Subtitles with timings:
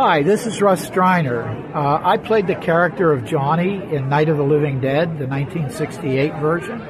[0.00, 1.74] Hi, this is Russ Streiner.
[1.74, 6.34] Uh, I played the character of Johnny in Night of the Living Dead, the 1968
[6.34, 6.80] version.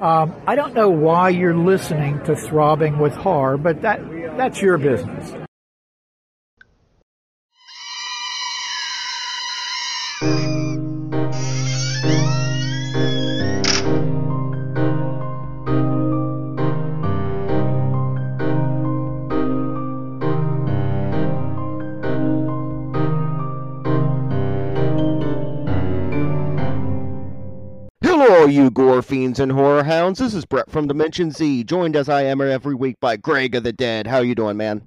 [0.00, 4.00] Um, I don't know why you're listening to Throbbing with Horror, but that
[4.36, 5.32] that's your business.
[28.60, 30.18] You gore fiends and horror hounds.
[30.18, 33.62] This is Brett from Dimension Z, joined as I am every week by Greg of
[33.62, 34.06] the Dead.
[34.06, 34.86] How you doing, man?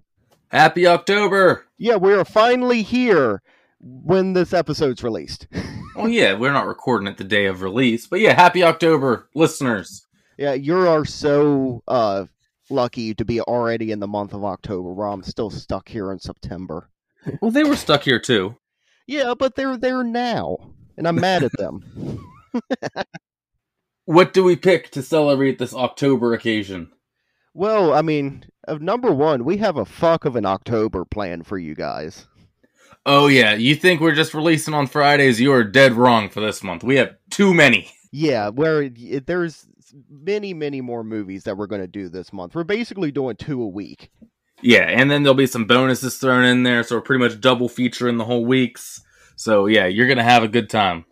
[0.52, 1.66] Happy October!
[1.80, 3.41] Yeah, we are finally here
[3.80, 5.48] when this episode's released.
[5.96, 10.08] Well, yeah, we're not recording it the day of release, but yeah, happy October, listeners.
[10.40, 12.26] yeah, you are so uh
[12.71, 16.18] lucky to be already in the month of October, where I'm still stuck here in
[16.18, 16.90] September.
[17.41, 18.58] Well, they were stuck here too.
[19.05, 20.58] Yeah, but they're there now,
[20.98, 22.26] and I'm mad at them.
[24.05, 26.91] What do we pick to celebrate this October occasion?
[27.54, 31.57] well, I mean, of number one, we have a fuck of an October plan for
[31.57, 32.27] you guys.
[33.05, 35.40] Oh, yeah, you think we're just releasing on Fridays?
[35.40, 36.84] You are dead wrong for this month.
[36.84, 37.91] We have too many.
[38.12, 39.68] Yeah, where it, there's
[40.09, 42.55] many, many more movies that we're going to do this month.
[42.55, 44.09] We're basically doing two a week.
[44.62, 47.68] Yeah, and then there'll be some bonuses thrown in there, so we're pretty much double
[47.68, 49.01] featuring the whole weeks.
[49.35, 51.05] So, yeah, you're going to have a good time.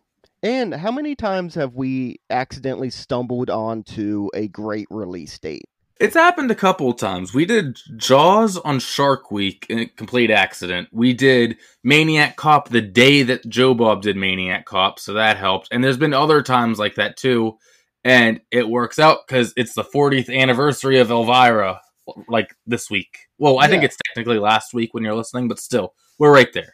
[0.43, 5.65] And how many times have we accidentally stumbled onto a great release date?
[5.99, 7.31] It's happened a couple of times.
[7.31, 10.89] We did Jaws on Shark Week in a complete accident.
[10.91, 15.67] We did Maniac Cop the day that Joe Bob did Maniac Cop, so that helped.
[15.71, 17.59] And there's been other times like that too.
[18.03, 21.81] And it works out because it's the 40th anniversary of Elvira,
[22.27, 23.15] like this week.
[23.37, 26.73] Well, I think it's technically last week when you're listening, but still, we're right there.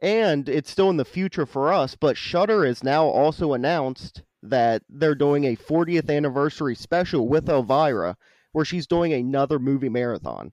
[0.00, 4.82] And it's still in the future for us, but Shudder has now also announced that
[4.88, 8.16] they're doing a 40th anniversary special with Elvira,
[8.52, 10.52] where she's doing another movie marathon.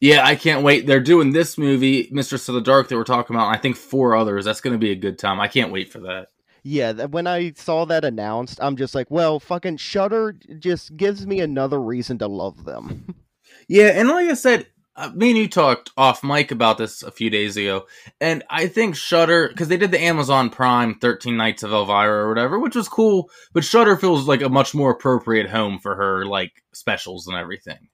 [0.00, 0.86] Yeah, I can't wait.
[0.86, 3.48] They're doing this movie, Mistress of the Dark, that we're talking about.
[3.48, 4.46] and I think four others.
[4.46, 5.40] That's going to be a good time.
[5.40, 6.28] I can't wait for that.
[6.62, 11.26] Yeah, that, when I saw that announced, I'm just like, well, fucking Shudder just gives
[11.26, 13.14] me another reason to love them.
[13.68, 14.66] Yeah, and like I said,
[15.00, 17.86] uh, me and you talked off mic about this a few days ago,
[18.20, 22.28] and I think Shudder because they did the Amazon Prime Thirteen Nights of Elvira or
[22.28, 23.30] whatever, which was cool.
[23.52, 27.88] But Shudder feels like a much more appropriate home for her like specials and everything.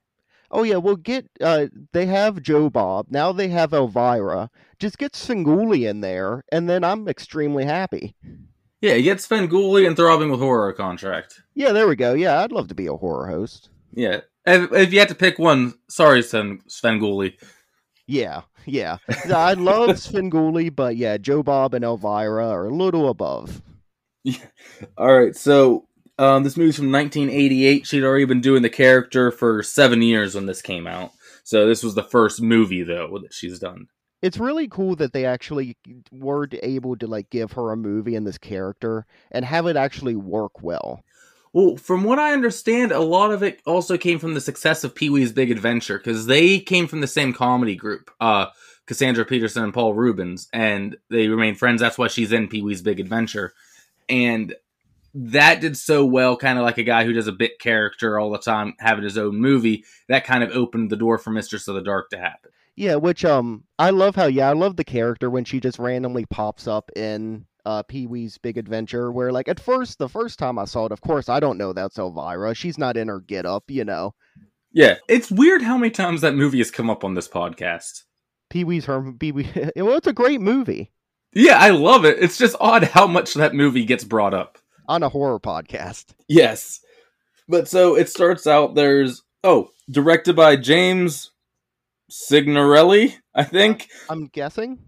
[0.50, 4.50] Oh yeah, well get uh they have Joe Bob, now they have Elvira.
[4.78, 8.16] Just get Svengoolie in there, and then I'm extremely happy.
[8.80, 11.40] Yeah, get Svengoolie and Throbbing with Horror contract.
[11.54, 12.14] Yeah, there we go.
[12.14, 13.70] Yeah, I'd love to be a horror host.
[13.92, 17.00] Yeah, if, if you had to pick one, sorry, Sven Sven.
[18.06, 18.98] Yeah, yeah.
[19.08, 23.62] I love Svengoolie, but yeah, Joe Bob and Elvira are a little above.
[24.96, 25.86] All right, so
[26.18, 27.86] um, this movie's from 1988.
[27.86, 31.10] She'd already been doing the character for seven years when this came out.
[31.44, 33.86] So this was the first movie though that she's done.
[34.22, 35.76] It's really cool that they actually
[36.10, 40.16] were able to like give her a movie and this character and have it actually
[40.16, 41.04] work well.
[41.56, 44.94] Well, from what I understand, a lot of it also came from the success of
[44.94, 48.48] Pee Wee's Big Adventure because they came from the same comedy group, uh,
[48.84, 51.80] Cassandra Peterson and Paul Reubens, and they remained friends.
[51.80, 53.54] That's why she's in Pee Wee's Big Adventure,
[54.06, 54.54] and
[55.14, 56.36] that did so well.
[56.36, 59.16] Kind of like a guy who does a bit character all the time, having his
[59.16, 59.82] own movie.
[60.10, 62.50] That kind of opened the door for Mistress of the Dark to happen.
[62.74, 66.26] Yeah, which um I love how yeah, I love the character when she just randomly
[66.26, 70.58] pops up in uh Pee Wee's Big Adventure where like at first the first time
[70.58, 72.54] I saw it, of course I don't know that's Elvira.
[72.54, 74.14] She's not in her get up, you know.
[74.72, 78.04] Yeah, it's weird how many times that movie has come up on this podcast.
[78.48, 80.92] Pee Wee's her Pee Wee well it's a great movie
[81.34, 82.18] Yeah, I love it.
[82.20, 84.58] It's just odd how much that movie gets brought up.
[84.88, 86.14] on a horror podcast.
[86.28, 86.80] Yes.
[87.48, 91.30] But so it starts out there's oh, directed by James
[92.10, 94.78] Signorelli, I think, I'm guessing.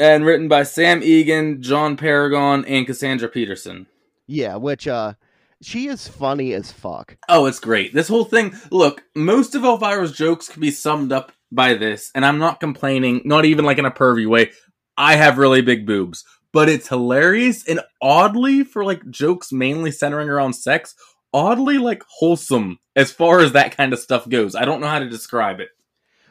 [0.00, 3.86] And written by Sam Egan, John Paragon, and Cassandra Peterson.
[4.26, 5.14] Yeah, which uh
[5.62, 7.18] she is funny as fuck.
[7.28, 7.92] Oh, it's great.
[7.92, 12.24] This whole thing, look, most of Elvira's jokes can be summed up by this, and
[12.24, 14.52] I'm not complaining, not even like in a pervy way.
[14.96, 20.30] I have really big boobs, but it's hilarious and oddly for like jokes mainly centering
[20.30, 20.94] around sex,
[21.34, 24.54] oddly like wholesome as far as that kind of stuff goes.
[24.54, 25.68] I don't know how to describe it.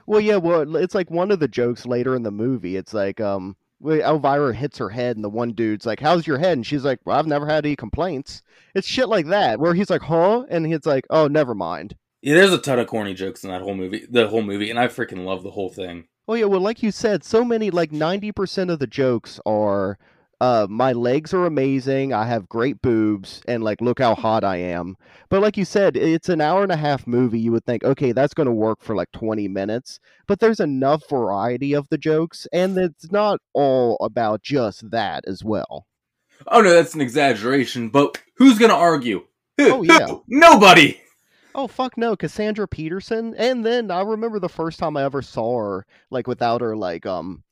[0.08, 2.76] Well, yeah, well, it's like one of the jokes later in the movie.
[2.76, 6.54] It's like, um, Elvira hits her head, and the one dude's like, "How's your head?"
[6.54, 8.42] And she's like, "Well, I've never had any complaints."
[8.76, 12.36] It's shit like that where he's like, "Huh?" and he's like, "Oh, never mind." Yeah,
[12.36, 14.88] there's a ton of corny jokes in that whole movie, the whole movie, and I
[14.88, 16.06] freaking love the whole thing.
[16.28, 19.98] Oh yeah, well, like you said, so many like ninety percent of the jokes are,
[20.42, 22.14] uh, my legs are amazing.
[22.14, 24.96] I have great boobs, and like, look how hot I am.
[25.30, 27.40] But like you said, it's an hour and a half movie.
[27.40, 30.00] You would think, okay, that's going to work for like twenty minutes.
[30.28, 35.44] But there's enough variety of the jokes, and it's not all about just that as
[35.44, 35.86] well.
[36.48, 37.90] Oh no, that's an exaggeration.
[37.90, 39.26] But who's gonna argue?
[39.58, 39.74] Who?
[39.74, 40.08] Oh, yeah.
[40.08, 40.24] Who?
[40.28, 41.02] Nobody.
[41.54, 43.36] Oh fuck no, Cassandra Peterson.
[43.38, 47.06] And then I remember the first time I ever saw her, like without her like
[47.06, 47.44] um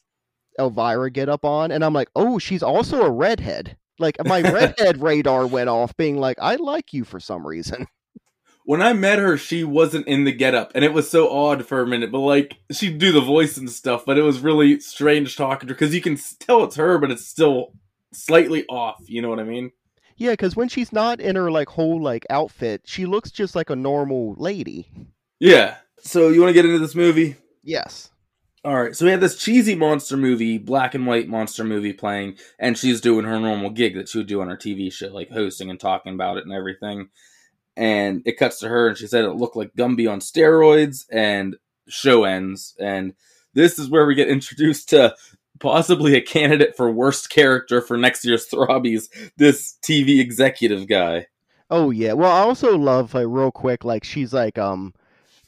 [0.60, 3.78] Elvira get up on, and I'm like, oh, she's also a redhead.
[4.00, 7.88] Like my redhead radar went off, being like, I like you for some reason.
[8.66, 11.82] When I met her, she wasn't in the getup, and it was so odd for
[11.82, 12.12] a minute.
[12.12, 15.74] But like, she'd do the voice and stuff, but it was really strange talking to
[15.74, 17.72] her because you can tell it's her, but it's still
[18.12, 18.98] slightly off.
[19.08, 19.72] You know what I mean?
[20.18, 23.70] Yeah, because when she's not in her like whole like outfit, she looks just like
[23.70, 24.92] a normal lady.
[25.40, 25.78] Yeah.
[26.00, 27.38] So you want to get into this movie?
[27.64, 28.10] Yes.
[28.68, 32.36] All right, so we had this cheesy monster movie, black and white monster movie playing,
[32.60, 35.32] and she's doing her normal gig that she would do on her TV show, like
[35.32, 37.08] hosting and talking about it and everything.
[37.78, 41.56] And it cuts to her, and she said it looked like Gumby on steroids, and
[41.88, 42.76] show ends.
[42.78, 43.14] And
[43.54, 45.16] this is where we get introduced to
[45.62, 51.28] possibly a candidate for worst character for next year's Throbbies, this TV executive guy.
[51.70, 52.12] Oh yeah.
[52.12, 54.94] Well, I also love like real quick, like she's like um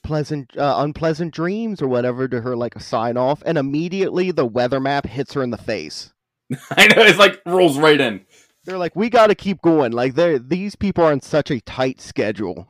[0.04, 4.46] pleasant uh, unpleasant dreams or whatever to her like a sign off, and immediately the
[4.46, 6.14] weather map hits her in the face.
[6.72, 8.26] I know, it's like rolls right in.
[8.66, 9.92] They're like, we got to keep going.
[9.92, 12.68] Like they these people are on such a tight schedule.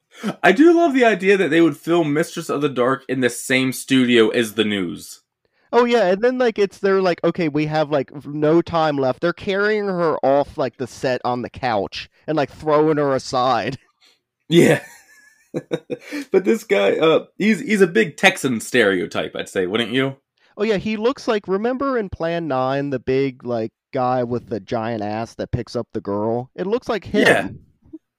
[0.42, 3.30] I do love the idea that they would film Mistress of the Dark in the
[3.30, 5.22] same studio as the news.
[5.72, 9.22] Oh yeah, and then like it's they're like, okay, we have like no time left.
[9.22, 13.78] They're carrying her off like the set on the couch and like throwing her aside.
[14.48, 14.84] Yeah.
[16.30, 20.16] but this guy, uh, he's he's a big Texan stereotype, I'd say, wouldn't you?
[20.56, 24.60] Oh yeah, he looks like remember in Plan Nine the big like guy with the
[24.60, 26.50] giant ass that picks up the girl.
[26.54, 27.26] It looks like him.
[27.26, 27.48] Yeah.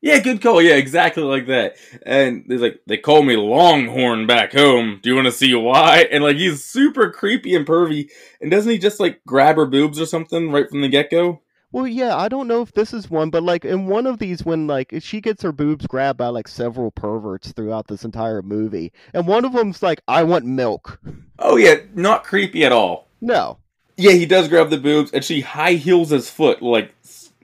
[0.01, 0.61] Yeah, good call.
[0.61, 1.77] Yeah, exactly like that.
[2.05, 4.99] And he's like, they call me Longhorn back home.
[5.01, 6.09] Do you want to see why?
[6.11, 8.09] And like, he's super creepy and pervy.
[8.41, 11.42] And doesn't he just like grab her boobs or something right from the get go?
[11.73, 14.45] Well, yeah, I don't know if this is one, but like in one of these,
[14.45, 18.93] when like she gets her boobs grabbed by like several perverts throughout this entire movie,
[19.11, 21.01] and one of them's like, "I want milk."
[21.39, 23.09] Oh yeah, not creepy at all.
[23.21, 23.57] No,
[23.97, 26.93] Yeah, he does grab the boobs, and she high heels his foot, like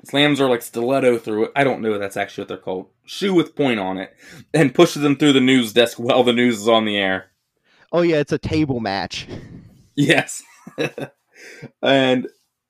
[0.04, 1.52] slams her like stiletto through it.
[1.56, 2.86] I don't know if that's actually what they're called.
[3.06, 4.16] Shoe with point on it,
[4.54, 7.32] and pushes him through the news desk while the news is on the air.
[7.92, 9.28] oh yeah, it's a table match.
[9.96, 10.44] Yes.
[11.82, 12.28] and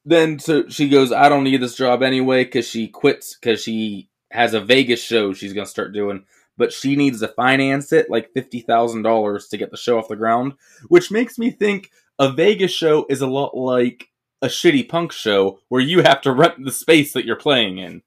[0.10, 4.10] then so she goes, I don't need this job anyway because she quits because she
[4.32, 6.26] has a Vegas show she's going to start doing.
[6.58, 10.54] But she needs to finance it like $50,000 to get the show off the ground,
[10.90, 11.90] which makes me think
[12.20, 14.10] a Vegas show is a lot like
[14.42, 18.02] a shitty punk show where you have to rent the space that you're playing in.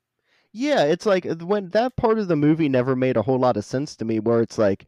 [0.53, 3.65] Yeah, it's like when that part of the movie never made a whole lot of
[3.65, 4.19] sense to me.
[4.19, 4.87] Where it's like,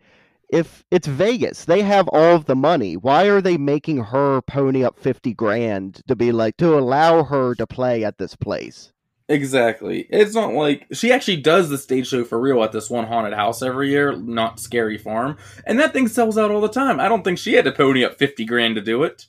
[0.49, 2.97] if it's Vegas, they have all of the money.
[2.97, 7.55] Why are they making her pony up fifty grand to be like to allow her
[7.55, 8.93] to play at this place?
[9.29, 10.07] Exactly.
[10.11, 13.33] It's not like she actually does the stage show for real at this one haunted
[13.33, 17.01] house every year, Knott's Scary Farm, and that thing sells out all the time.
[17.01, 19.27] I don't think she had to pony up 50 grand to do it.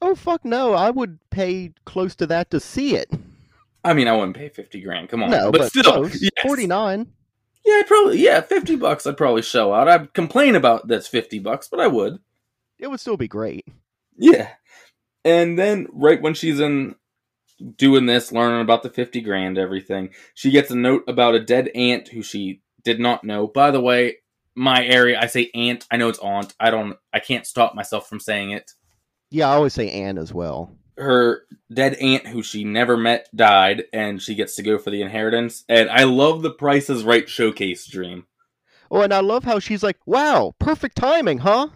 [0.00, 0.74] Oh fuck no!
[0.74, 3.10] I would pay close to that to see it.
[3.84, 5.08] I mean, I wouldn't pay 50 grand.
[5.08, 5.30] Come on.
[5.30, 6.30] No, but, but, still, yes.
[6.42, 7.12] Forty nine.
[7.66, 9.88] Yeah, I'd probably yeah, 50 bucks I'd probably show out.
[9.88, 12.20] I'd complain about that's 50 bucks, but I would.
[12.78, 13.66] It would still be great.
[14.16, 14.50] Yeah.
[15.24, 16.94] And then right when she's in
[17.76, 21.68] doing this, learning about the 50 grand, everything, she gets a note about a dead
[21.74, 23.48] aunt who she did not know.
[23.48, 24.18] By the way,
[24.54, 25.86] my area, I say aunt.
[25.90, 26.54] I know it's aunt.
[26.60, 28.70] I don't, I can't stop myself from saying it.
[29.30, 30.70] Yeah, I always say Anne as well.
[30.96, 35.02] Her dead aunt, who she never met, died, and she gets to go for the
[35.02, 35.64] inheritance.
[35.68, 38.26] And I love the prices Right showcase dream.
[38.90, 41.68] Oh, and I love how she's like, "Wow, perfect timing, huh?"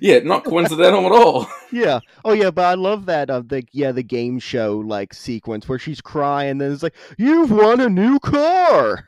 [0.00, 1.46] Yeah, not coincidental at all.
[1.72, 2.00] Yeah.
[2.24, 5.78] Oh yeah, but I love that uh, the yeah the game show like sequence where
[5.78, 9.06] she's crying and then it's like, "You've won a new car."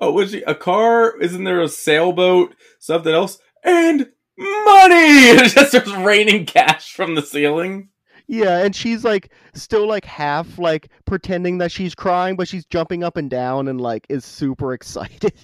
[0.00, 1.16] Oh, was she a car?
[1.20, 2.56] Isn't there a sailboat?
[2.80, 3.38] Something else?
[3.62, 5.28] And money!
[5.38, 7.90] It just starts raining cash from the ceiling.
[8.32, 13.04] Yeah, and she's like still like half like pretending that she's crying, but she's jumping
[13.04, 15.32] up and down and like is super excited.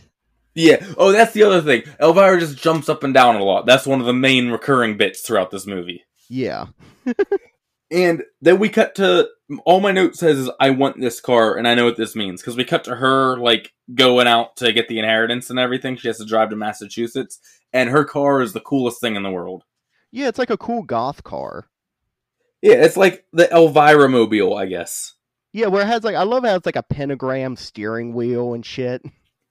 [0.54, 0.84] Yeah.
[0.96, 1.84] Oh, that's the other thing.
[2.00, 3.64] Elvira just jumps up and down a lot.
[3.64, 6.02] That's one of the main recurring bits throughout this movie.
[6.28, 6.66] yeah.
[7.90, 9.28] And then we cut to
[9.64, 12.40] all my note says is I want this car, and I know what this means
[12.40, 15.96] because we cut to her like going out to get the inheritance and everything.
[15.96, 17.38] She has to drive to Massachusetts,
[17.72, 19.62] and her car is the coolest thing in the world.
[20.10, 21.68] Yeah, it's like a cool goth car.
[22.62, 25.14] Yeah, it's like the Elvira mobile, I guess.
[25.52, 28.64] Yeah, where it has like I love how it's like a pentagram steering wheel and
[28.64, 29.02] shit.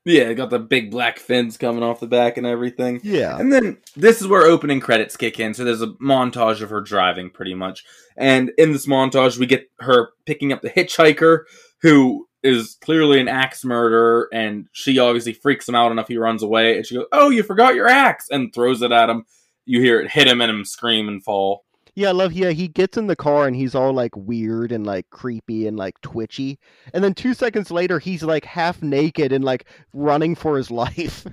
[0.08, 3.02] Yeah, it got the big black fins coming off the back and everything.
[3.04, 3.38] Yeah.
[3.38, 5.54] And then this is where opening credits kick in.
[5.54, 7.84] So there's a montage of her driving pretty much.
[8.16, 11.42] And in this montage, we get her picking up the hitchhiker
[11.82, 14.30] who is clearly an axe murderer.
[14.32, 16.08] And she obviously freaks him out enough.
[16.08, 19.10] He runs away and she goes, Oh, you forgot your axe and throws it at
[19.10, 19.26] him.
[19.66, 21.66] You hear it hit him and him scream and fall.
[21.98, 24.86] Yeah, I love yeah, he gets in the car and he's all like weird and
[24.86, 26.60] like creepy and like twitchy.
[26.94, 31.26] And then 2 seconds later he's like half naked and like running for his life.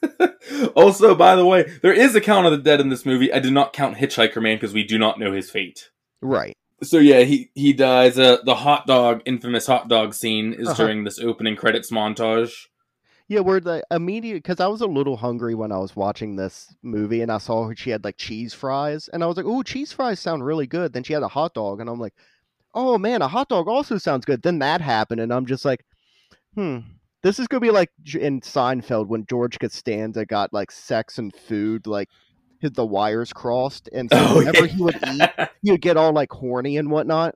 [0.76, 3.32] also, by the way, there is a count of the dead in this movie.
[3.32, 5.90] I did not count Hitchhiker Man because we do not know his fate.
[6.22, 6.54] right.
[6.82, 8.18] So yeah, he he dies.
[8.18, 10.84] Uh, the hot dog, infamous hot dog scene, is Uh-huh.
[10.84, 12.52] during this opening credits montage.
[13.28, 16.74] Yeah, where the immediate because I was a little hungry when I was watching this
[16.82, 19.92] movie and I saw she had like cheese fries and I was like, "Oh, cheese
[19.92, 22.14] fries sound really good." Then she had a hot dog and I'm like,
[22.74, 25.84] "Oh man, a hot dog also sounds good." Then that happened and I'm just like,
[26.54, 26.78] "Hmm,
[27.22, 31.86] this is gonna be like in Seinfeld when George Costanza got like sex and food
[31.86, 32.08] like
[32.60, 34.72] his the wires crossed and so Oh, whenever yeah.
[34.72, 35.30] he would eat,
[35.62, 37.34] he would get all like horny and whatnot."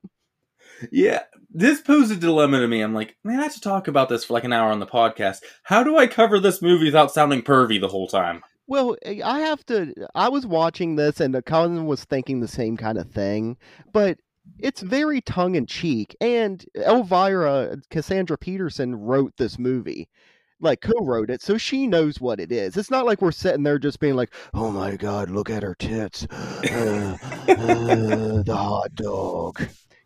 [0.92, 2.80] Yeah, this posed a dilemma to me.
[2.80, 4.86] I'm like, man, I have to talk about this for like an hour on the
[4.86, 5.38] podcast.
[5.62, 8.42] How do I cover this movie without sounding pervy the whole time?
[8.66, 9.92] Well, eh, I have to.
[10.14, 13.56] I was watching this, and Colin was thinking the same kind of thing,
[13.92, 14.18] but
[14.60, 16.16] it's very tongue in cheek.
[16.20, 20.08] And Elvira Cassandra Peterson wrote this movie,
[20.60, 22.76] like co-wrote it, so she knows what it is.
[22.76, 25.74] It's not like we're sitting there just being like, "Oh my God, look at her
[25.74, 27.16] tits, uh,
[27.48, 29.60] uh, the hot dog."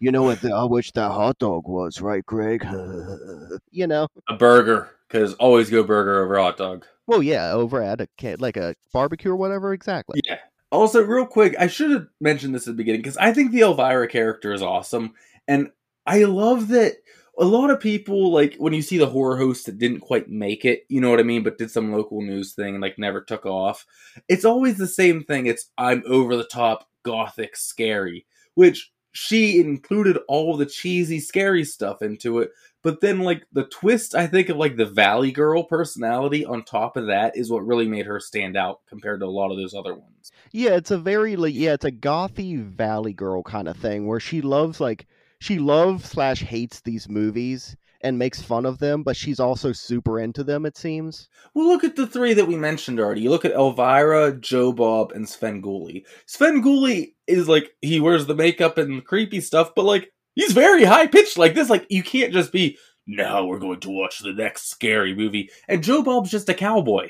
[0.05, 0.43] You know what?
[0.43, 2.63] The, I wish that hot dog was right, Greg.
[3.71, 4.07] you know.
[4.29, 6.85] A burger, because always go burger over hot dog.
[7.07, 9.73] Well, yeah, over at a like a barbecue or whatever.
[9.73, 10.21] Exactly.
[10.27, 10.41] Yeah.
[10.71, 13.63] Also, real quick, I should have mentioned this at the beginning because I think the
[13.63, 15.15] Elvira character is awesome,
[15.49, 15.71] and
[16.07, 16.97] I love that
[17.39, 20.67] a lot of people like when you see the horror host that didn't quite make
[20.67, 23.23] it, you know what I mean, but did some local news thing and like never
[23.23, 23.87] took off.
[24.29, 25.47] It's always the same thing.
[25.47, 32.03] It's I'm over the top, gothic, scary, which she included all the cheesy, scary stuff
[32.03, 32.51] into it.
[32.83, 36.97] But then, like the twist, I think of like the Valley Girl personality on top
[36.97, 39.73] of that is what really made her stand out compared to a lot of those
[39.73, 40.33] other ones.
[40.53, 44.21] Yeah, it's a very like yeah, it's a gothy valley girl kind of thing where
[44.21, 45.07] she loves like
[45.39, 50.21] she loves slash hates these movies and makes fun of them, but she's also super
[50.21, 50.67] into them.
[50.67, 51.31] It seems.
[51.55, 53.23] Well, look at the three that we mentioned already.
[53.23, 56.05] You look at Elvira, Joe Bob, and Svengoolie.
[56.27, 60.85] Sven Gulli is like he wears the makeup and creepy stuff, but like he's very
[60.85, 61.71] high pitched like this.
[61.71, 65.51] Like you can't just be now we're going to watch the next scary movie.
[65.69, 67.09] And Joe Bob's just a cowboy.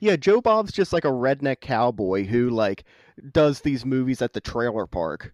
[0.00, 2.84] Yeah, Joe Bob's just like a redneck cowboy who like
[3.30, 5.32] does these movies at the trailer park.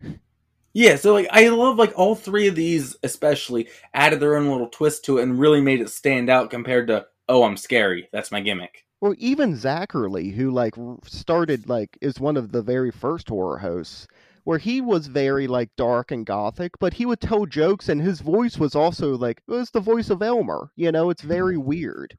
[0.75, 4.68] Yeah, so like I love like all three of these especially added their own little
[4.68, 8.08] twist to it and really made it stand out compared to oh I'm scary.
[8.12, 8.84] That's my gimmick.
[9.00, 10.74] Or even Zacherley, who like
[11.04, 14.08] started like is one of the very first horror hosts,
[14.44, 18.20] where he was very like dark and gothic, but he would tell jokes, and his
[18.20, 20.70] voice was also like it was the voice of Elmer.
[20.74, 21.66] You know, it's very mm-hmm.
[21.66, 22.18] weird.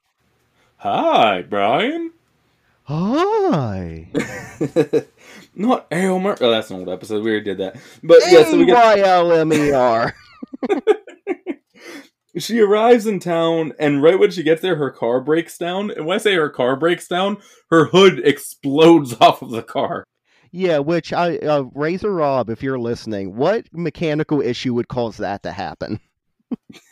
[0.78, 2.14] Hi, Brian.
[2.84, 4.08] Hi.
[5.56, 6.38] Not Elmer.
[6.40, 7.24] Oh, that's an old episode.
[7.24, 7.76] We already did that.
[8.02, 10.16] But yeah, so we get Y L M E R.
[12.38, 15.92] she arrives in town, and right when she gets there, her car breaks down.
[15.92, 17.38] And when I say her car breaks down,
[17.70, 20.04] her hood explodes off of the car.
[20.52, 25.44] Yeah, which I uh, Razor Rob, if you're listening, what mechanical issue would cause that
[25.44, 26.00] to happen?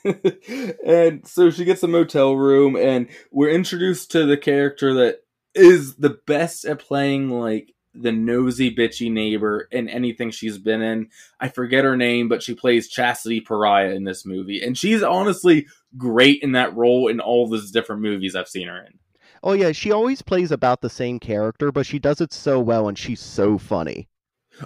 [0.85, 5.21] and so she gets a motel room, and we're introduced to the character that
[5.55, 11.09] is the best at playing like the nosy bitchy neighbor in anything she's been in.
[11.39, 15.67] I forget her name, but she plays Chastity Pariah in this movie, and she's honestly
[15.97, 18.99] great in that role in all those different movies I've seen her in.
[19.43, 22.87] Oh yeah, she always plays about the same character, but she does it so well,
[22.87, 24.09] and she's so funny.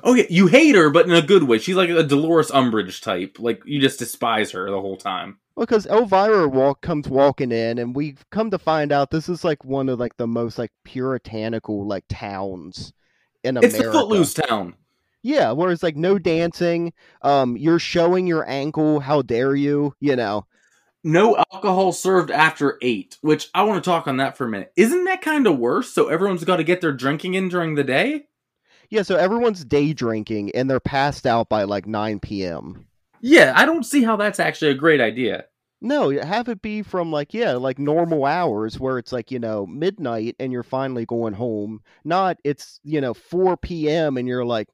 [0.03, 1.57] Oh yeah, you hate her, but in a good way.
[1.57, 3.37] She's like a Dolores Umbridge type.
[3.39, 5.39] Like you just despise her the whole time.
[5.55, 9.43] Well, because Elvira walk comes walking in, and we've come to find out this is
[9.43, 12.93] like one of like the most like puritanical like towns
[13.43, 13.87] in It's America.
[13.87, 14.75] the Footloose town.
[15.23, 16.93] Yeah, where it's like no dancing.
[17.21, 18.99] Um, you're showing your ankle.
[18.99, 19.93] How dare you?
[19.99, 20.45] You know.
[21.03, 24.71] No alcohol served after eight, which I want to talk on that for a minute.
[24.75, 25.91] Isn't that kind of worse?
[25.91, 28.25] So everyone's got to get their drinking in during the day?
[28.89, 32.85] Yeah, so everyone's day drinking and they're passed out by like 9 p.m.
[33.19, 35.45] Yeah, I don't see how that's actually a great idea.
[35.81, 39.65] No, have it be from like yeah, like normal hours where it's like, you know,
[39.65, 41.81] midnight and you're finally going home.
[42.03, 44.17] Not it's, you know, 4 p.m.
[44.17, 44.67] and you're like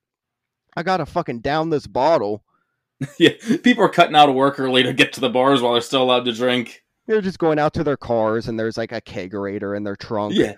[0.76, 2.44] I got to fucking down this bottle.
[3.20, 3.32] yeah,
[3.64, 6.04] people are cutting out of work early to get to the bars while they're still
[6.04, 6.84] allowed to drink.
[7.08, 10.34] They're just going out to their cars and there's like a kegerator in their trunk.
[10.36, 10.56] Yeah.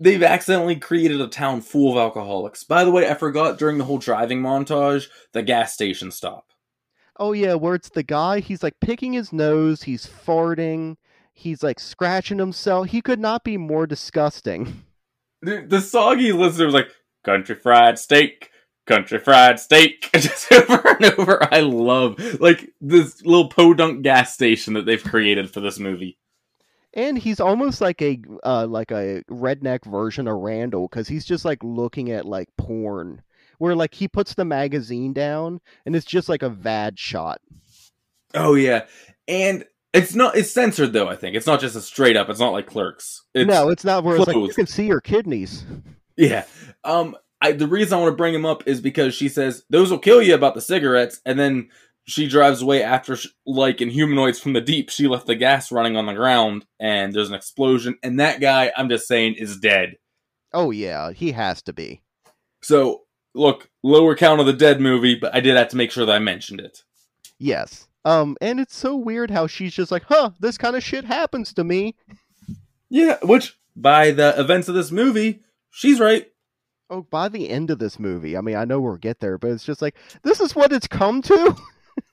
[0.00, 2.64] They've accidentally created a town full of alcoholics.
[2.64, 6.46] By the way, I forgot during the whole driving montage, the gas station stop.
[7.18, 10.96] Oh yeah, where it's the guy, he's like picking his nose, he's farting,
[11.32, 12.88] he's like scratching himself.
[12.88, 14.84] He could not be more disgusting.
[15.42, 16.88] The, the soggy listener was like,
[17.22, 18.50] country fried steak,
[18.86, 24.74] country fried steak just over and over i love like this little podunk gas station
[24.74, 26.18] that they've created for this movie
[26.92, 31.44] and he's almost like a uh, like a redneck version of randall because he's just
[31.44, 33.22] like looking at like porn
[33.58, 37.40] where like he puts the magazine down and it's just like a vad shot.
[38.34, 38.86] Oh yeah.
[39.28, 41.36] And it's not it's censored though i think.
[41.36, 43.22] It's not just a straight up it's not like clerks.
[43.34, 45.64] It's no it's not where it's like you can see your kidneys.
[46.16, 46.44] Yeah.
[46.84, 49.90] Um I, the reason I want to bring him up is because she says those
[49.90, 51.68] will kill you about the cigarettes, and then
[52.06, 55.70] she drives away after, she, like in Humanoids from the Deep, she left the gas
[55.70, 59.58] running on the ground, and there's an explosion, and that guy, I'm just saying, is
[59.58, 59.96] dead.
[60.54, 62.02] Oh yeah, he has to be.
[62.62, 63.02] So
[63.34, 66.14] look, lower count of the dead movie, but I did have to make sure that
[66.14, 66.82] I mentioned it.
[67.38, 67.88] Yes.
[68.04, 71.52] Um, and it's so weird how she's just like, huh, this kind of shit happens
[71.54, 71.96] to me.
[72.90, 76.26] Yeah, which by the events of this movie, she's right
[76.90, 79.50] oh, by the end of this movie, I mean, I know we'll get there, but
[79.50, 81.56] it's just like this is what it's come to.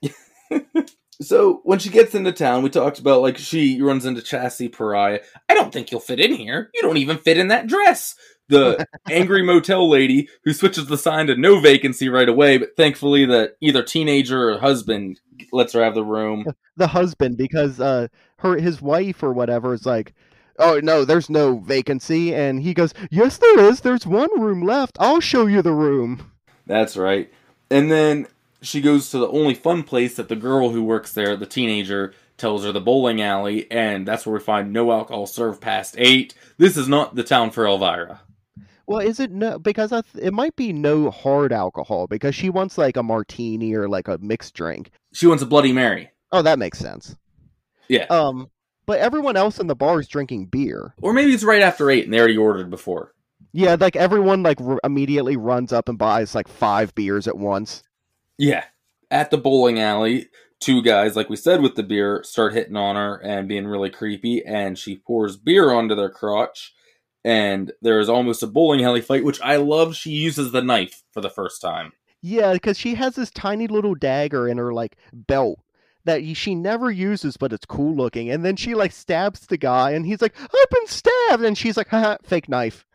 [1.20, 5.20] so when she gets into town, we talked about like she runs into Chastity Pariah.
[5.48, 6.70] I don't think you'll fit in here.
[6.74, 8.14] You don't even fit in that dress.
[8.52, 13.24] The angry motel lady who switches the sign to no vacancy right away, but thankfully
[13.24, 15.20] the either teenager or husband
[15.52, 16.44] lets her have the room.
[16.74, 20.14] The husband, because uh, her his wife or whatever is like,
[20.58, 23.82] oh no there's no vacancy and he goes yes there is.
[23.82, 24.96] There's one room left.
[24.98, 26.32] I'll show you the room.
[26.66, 27.30] That's right.
[27.70, 28.26] And then
[28.62, 32.14] she goes to the only fun place that the girl who works there the teenager
[32.38, 36.34] tells her the bowling alley and that's where we find no alcohol served past eight.
[36.56, 38.22] This is not the town for elvira
[38.86, 39.58] well, is it no?
[39.58, 43.88] Because th- it might be no hard alcohol because she wants like a martini or
[43.88, 44.90] like a mixed drink.
[45.12, 46.10] She wants a Bloody Mary.
[46.32, 47.16] Oh, that makes sense.
[47.88, 48.04] Yeah.
[48.04, 48.50] Um,
[48.86, 50.94] but everyone else in the bar is drinking beer.
[51.00, 53.14] Or maybe it's right after eight and they already ordered before.
[53.52, 57.82] Yeah, like everyone like r- immediately runs up and buys like five beers at once.
[58.38, 58.64] Yeah.
[59.10, 62.96] At the bowling alley, two guys, like we said with the beer, start hitting on
[62.96, 66.72] her and being really creepy, and she pours beer onto their crotch.
[67.24, 69.94] And there is almost a bowling alley fight, which I love.
[69.94, 71.92] She uses the knife for the first time.
[72.20, 75.60] Yeah, because she has this tiny little dagger in her like belt
[76.04, 78.30] that she never uses, but it's cool looking.
[78.30, 81.76] And then she like stabs the guy, and he's like, "I've been stabbed," and she's
[81.76, 82.86] like, Haha, "Fake knife."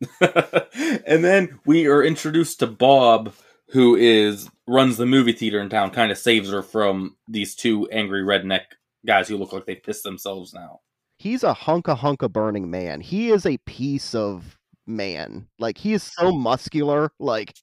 [0.20, 3.34] and then we are introduced to Bob,
[3.68, 5.90] who is runs the movie theater in town.
[5.90, 8.62] Kind of saves her from these two angry redneck
[9.06, 10.80] guys who look like they pissed themselves now.
[11.20, 13.02] He's a hunka hunka burning man.
[13.02, 15.48] He is a piece of man.
[15.58, 17.12] Like he is so muscular.
[17.18, 17.54] Like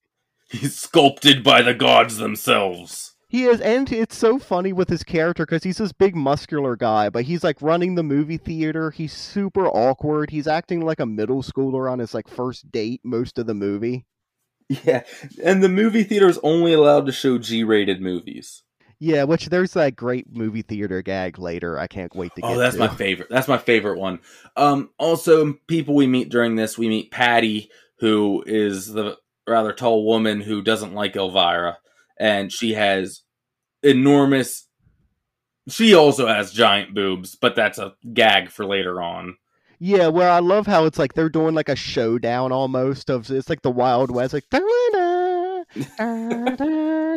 [0.47, 3.15] he's sculpted by the gods themselves.
[3.27, 7.09] He is, and it's so funny with his character because he's this big muscular guy,
[7.09, 8.91] but he's like running the movie theater.
[8.91, 10.29] He's super awkward.
[10.29, 14.05] He's acting like a middle schooler on his like first date most of the movie.
[14.69, 15.01] Yeah,
[15.43, 18.61] and the movie theater is only allowed to show G-rated movies.
[18.99, 21.77] Yeah, which there's that great movie theater gag later.
[21.77, 22.55] I can't wait to oh, get.
[22.55, 22.79] Oh, that's to.
[22.79, 23.29] my favorite.
[23.29, 24.19] That's my favorite one.
[24.55, 30.05] Um, also, people we meet during this, we meet Patty, who is the rather tall
[30.05, 31.77] woman who doesn't like Elvira
[32.19, 33.21] and she has
[33.83, 34.67] enormous.
[35.69, 39.35] She also has giant boobs, but that's a gag for later on.
[39.79, 43.49] Yeah, well, I love how it's like they're doing like a showdown almost of it's
[43.49, 44.49] like the Wild West, like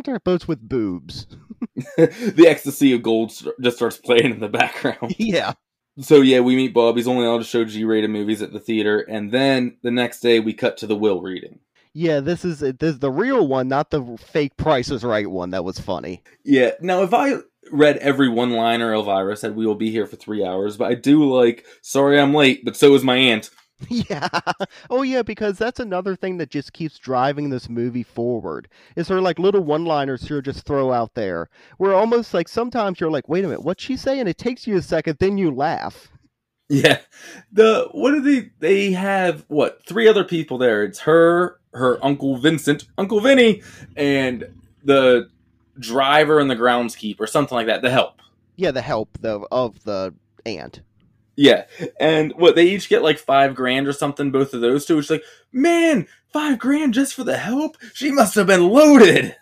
[0.03, 1.27] boats with boobs.
[1.97, 5.15] the ecstasy of gold just starts playing in the background.
[5.19, 5.55] Yeah.
[6.01, 6.97] So yeah, we meet Bob.
[6.97, 10.41] He's only allowed to show G-rated movies at the theater, and then the next day
[10.41, 11.59] we cut to the will reading
[11.93, 15.51] yeah, this is this is the real one, not the fake Price is Right one.
[15.51, 16.23] That was funny.
[16.45, 16.73] Yeah.
[16.81, 17.35] Now, if I
[17.73, 20.95] read every one liner Elvira said, we will be here for three hours, but I
[20.95, 23.51] do like, sorry I'm late, but so is my aunt.
[23.89, 24.29] Yeah.
[24.89, 28.69] Oh yeah, because that's another thing that just keeps driving this movie forward.
[28.97, 31.49] Is her like little one-liners she'll just throw out there.
[31.79, 34.27] Where almost like sometimes you're like, wait a minute, what's she saying?
[34.29, 36.09] It takes you a second, then you laugh.
[36.69, 37.01] Yeah.
[37.53, 40.85] The what do they they have what, three other people there.
[40.85, 43.63] It's her, her uncle Vincent, Uncle Vinny,
[43.97, 44.45] and
[44.85, 45.29] the
[45.79, 48.21] driver and the groundskeeper, or something like that, the help.
[48.57, 50.15] Yeah, the help the of the
[50.47, 50.81] aunt.
[51.43, 51.65] Yeah,
[51.99, 54.31] and what they each get like five grand or something.
[54.31, 54.99] Both of those two.
[54.99, 57.79] It's like, man, five grand just for the help.
[57.95, 59.35] She must have been loaded.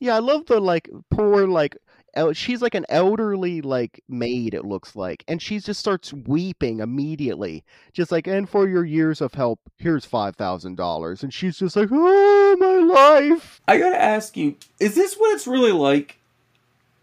[0.00, 1.76] Yeah, I love the like poor like
[2.14, 6.80] el- she's like an elderly like maid it looks like and she just starts weeping
[6.80, 11.88] immediately just like and for your years of help here's $5000 and she's just like
[11.92, 12.94] oh my
[13.30, 16.18] life I gotta ask you, is this what it's really like?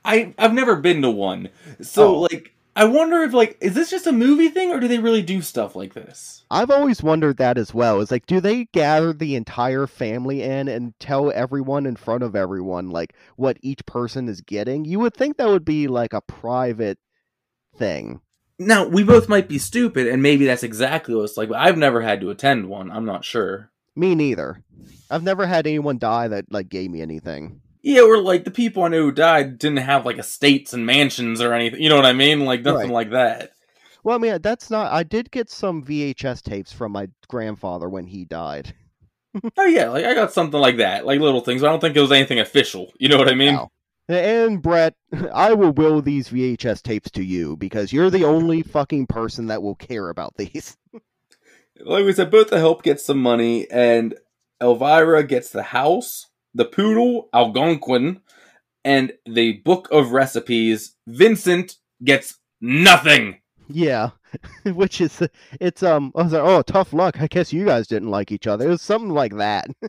[0.04, 1.50] I I've never been to one,
[1.82, 2.20] so Oh.
[2.32, 5.22] like I wonder if like is this just a movie thing or do they really
[5.22, 6.44] do stuff like this?
[6.52, 10.68] i've always wondered that as well is like do they gather the entire family in
[10.68, 15.14] and tell everyone in front of everyone like what each person is getting you would
[15.16, 17.00] think that would be like a private
[17.76, 18.22] thing
[18.60, 21.50] Now we both might be stupid, and maybe that's exactly what it's like.
[21.50, 22.92] But I've never had to attend one.
[22.92, 23.72] I'm not sure.
[23.96, 24.62] me neither
[25.10, 28.84] i've never had anyone die that like gave me anything Yeah, or like the people
[28.84, 31.82] I know who died didn't have like estates and mansions or anything.
[31.82, 32.46] You know what I mean?
[32.46, 32.94] Like nothing Right.
[32.94, 33.52] like that.
[34.04, 34.92] Well, I mean, that's not.
[34.92, 38.74] I did get some VHS tapes from my grandfather when he died.
[39.58, 41.64] Oh yeah, like I got something like that, like little things.
[41.64, 42.94] I don't think it was anything official.
[43.00, 43.56] You know what I mean?
[43.56, 43.72] No.
[44.08, 44.94] And Brett,
[45.34, 49.64] I will will these VHS tapes to you because you're the only fucking person that
[49.64, 50.78] will care about these.
[51.80, 54.14] Like we said, both the help gets some money, and
[54.62, 58.22] Elvira gets the house, the poodle, Algonquin,
[58.86, 60.96] and the book of recipes.
[61.08, 63.40] Vincent gets nothing.
[63.70, 64.12] Yeah,
[64.66, 65.22] which is
[65.60, 66.12] it's um.
[66.16, 67.22] I was like, oh, tough luck.
[67.22, 68.66] I guess you guys didn't like each other.
[68.66, 69.68] It was something like that.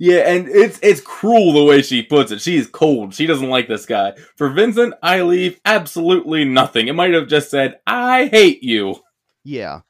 [0.00, 2.40] Yeah, and it's it's cruel the way she puts it.
[2.40, 3.14] She's cold.
[3.14, 4.14] She doesn't like this guy.
[4.36, 6.88] For Vincent, I leave absolutely nothing.
[6.88, 8.96] It might have just said, "I hate you."
[9.44, 9.82] yeah,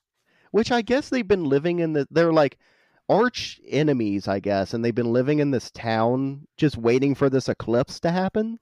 [0.51, 2.07] which I guess they've been living in the.
[2.11, 2.59] They're like
[3.09, 7.49] arch enemies, I guess, and they've been living in this town just waiting for this
[7.49, 8.59] eclipse to happen.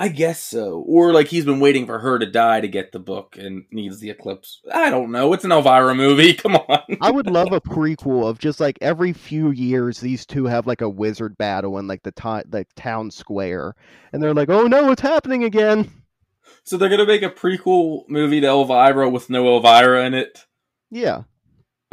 [0.00, 0.82] I guess so.
[0.88, 4.00] Or like he's been waiting for her to die to get the book and needs
[4.00, 4.62] the eclipse.
[4.72, 5.34] I don't know.
[5.34, 6.32] It's an Elvira movie.
[6.34, 6.96] Come on.
[7.02, 10.80] I would love a prequel of just like every few years these two have like
[10.80, 13.74] a wizard battle in like the ti- like town square,
[14.14, 15.90] and they're like, "Oh no, it's happening again!"
[16.64, 20.46] So they're gonna make a prequel movie to Elvira with no Elvira in it.
[20.90, 21.24] Yeah,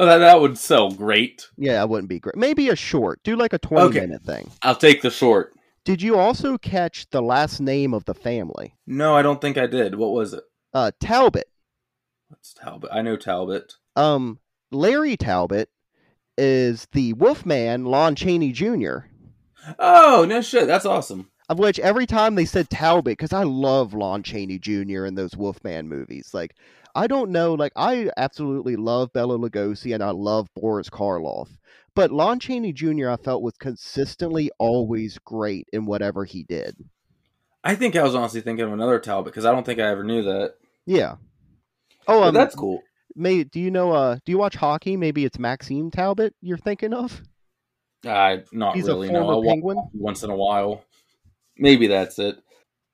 [0.06, 1.48] that that would sell great.
[1.56, 2.36] yeah, that wouldn't be great.
[2.36, 4.00] Maybe a short, do like a twenty Okay.
[4.00, 4.50] minute thing.
[4.62, 5.52] I'll take the short.
[5.84, 8.74] Did you also catch the last name of the family?
[8.86, 9.94] No, I don't think I did.
[9.94, 10.44] What was it?
[10.74, 11.48] Uh, Talbot.
[12.28, 12.90] What's Talbot?
[12.92, 13.74] I know Talbot.
[13.96, 14.38] Um,
[14.70, 15.70] Larry Talbot
[16.36, 18.98] is the Wolfman Lon Chaney Jr.
[19.78, 21.30] Oh no shit, that's awesome.
[21.48, 25.06] Of which every time they said Talbot, because I love Lon Chaney Jr.
[25.06, 26.30] in those Wolfman movies.
[26.34, 26.54] Like,
[26.98, 31.48] I don't know, like I absolutely love Bela Lugosi and I love Boris Karloff,
[31.94, 33.10] but Lon Chaney Jr.
[33.10, 36.74] I felt was consistently always great in whatever he did.
[37.62, 40.02] I think I was honestly thinking of another Talbot because I don't think I ever
[40.02, 40.54] knew that.
[40.86, 41.16] Yeah.
[42.08, 42.82] Oh, um, that's cool.
[43.14, 43.92] May do you know?
[43.92, 44.96] Uh, do you watch hockey?
[44.96, 47.22] Maybe it's Maxime Talbot you're thinking of.
[48.04, 49.20] I not He's really a know.
[49.20, 49.88] former I'll watch Penguin.
[49.94, 50.82] once in a while.
[51.56, 52.38] Maybe that's it.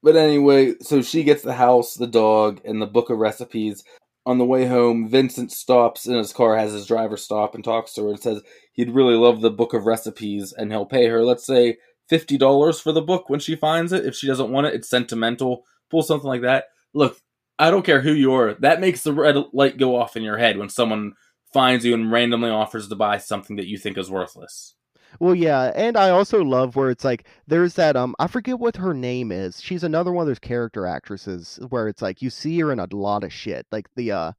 [0.05, 3.83] But anyway, so she gets the house, the dog, and the book of recipes.
[4.27, 7.95] On the way home, Vincent stops in his car, has his driver stop and talks
[7.95, 8.43] to her and says
[8.75, 11.79] he'd really love the book of recipes and he'll pay her, let's say,
[12.13, 14.05] $50 for the book when she finds it.
[14.05, 15.65] If she doesn't want it, it's sentimental.
[15.91, 16.65] Pull something like that.
[16.93, 17.17] Look,
[17.59, 18.53] I don't care who you are.
[18.61, 21.13] That makes the red light go off in your head when someone
[21.55, 24.75] finds you and randomly offers to buy something that you think is worthless.
[25.21, 28.77] Well, yeah, and I also love where it's like there's that um I forget what
[28.77, 29.61] her name is.
[29.63, 32.87] She's another one of those character actresses where it's like you see her in a
[32.93, 34.33] lot of shit, like the uh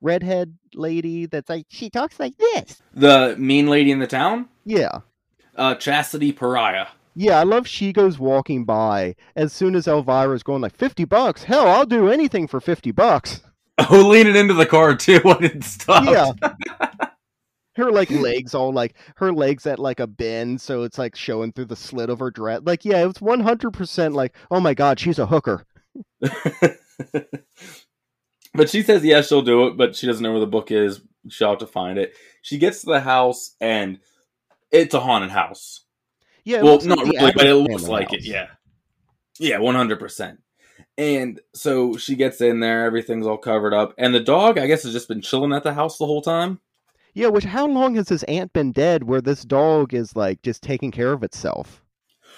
[0.00, 2.82] redhead lady that's like she talks like this.
[2.92, 4.48] The mean lady in the town?
[4.64, 5.00] Yeah.
[5.56, 6.88] Uh, Chastity Pariah.
[7.14, 11.44] Yeah, I love she goes walking by as soon as Elvira's going like 50 bucks.
[11.44, 13.40] Hell, I'll do anything for 50 bucks.
[13.90, 16.06] Oh, leaning into the car too when it stopped.
[16.08, 16.30] Yeah.
[17.76, 21.52] her like legs all like her legs at like a bend so it's like showing
[21.52, 22.60] through the slit of her dress.
[22.64, 25.64] Like yeah, it's 100% like, "Oh my god, she's a hooker."
[26.20, 26.78] but
[28.68, 31.00] she says yes, she'll do it, but she doesn't know where the book is.
[31.28, 32.14] She'll have to find it.
[32.42, 33.98] She gets to the house and
[34.70, 35.80] it's a haunted house.
[36.44, 38.22] Yeah, well, not like really, but it looks like it.
[38.22, 38.48] Yeah,
[39.38, 40.40] yeah, one hundred percent.
[40.96, 44.82] And so she gets in there, everything's all covered up, and the dog, I guess,
[44.82, 46.60] has just been chilling at the house the whole time.
[47.16, 50.62] Yeah, which how long has this aunt been dead where this dog is like just
[50.62, 51.80] taking care of itself?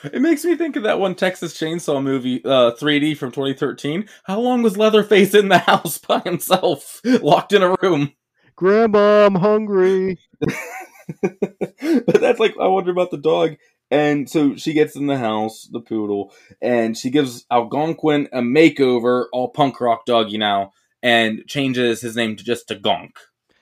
[0.04, 4.06] It makes me think of that one Texas Chainsaw movie, uh, 3D from 2013.
[4.24, 8.12] How long was Leatherface in the house by himself, locked in a room?
[8.54, 10.18] Grandma, I'm hungry.
[11.22, 13.56] but that's like, I wonder about the dog.
[13.90, 19.26] And so she gets in the house, the poodle, and she gives Algonquin a makeover,
[19.32, 23.12] all punk rock doggy now, and changes his name to just to Gonk.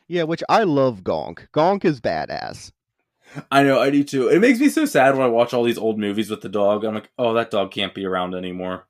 [0.08, 1.48] Yeah, which I love Gonk.
[1.52, 2.72] Gonk is badass.
[3.50, 4.28] I know, I do too.
[4.28, 6.84] It makes me so sad when I watch all these old movies with the dog.
[6.84, 8.86] I'm like, oh, that dog can't be around anymore.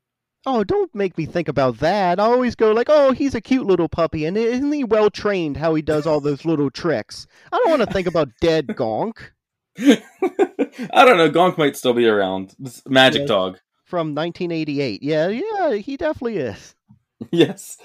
[0.47, 2.21] Oh, don't make me think about that.
[2.21, 5.57] I always go like, oh, he's a cute little puppy, and isn't he well trained
[5.57, 7.27] how he does all those little tricks?
[7.51, 9.17] I don't want to think about dead Gonk.
[9.79, 11.31] I don't know.
[11.31, 12.55] Gonk might still be around.
[12.59, 13.29] This magic Yes.
[13.29, 13.59] dog.
[13.85, 15.03] From 1988.
[15.03, 16.75] Yeah, yeah, he definitely is.
[17.31, 17.79] yes.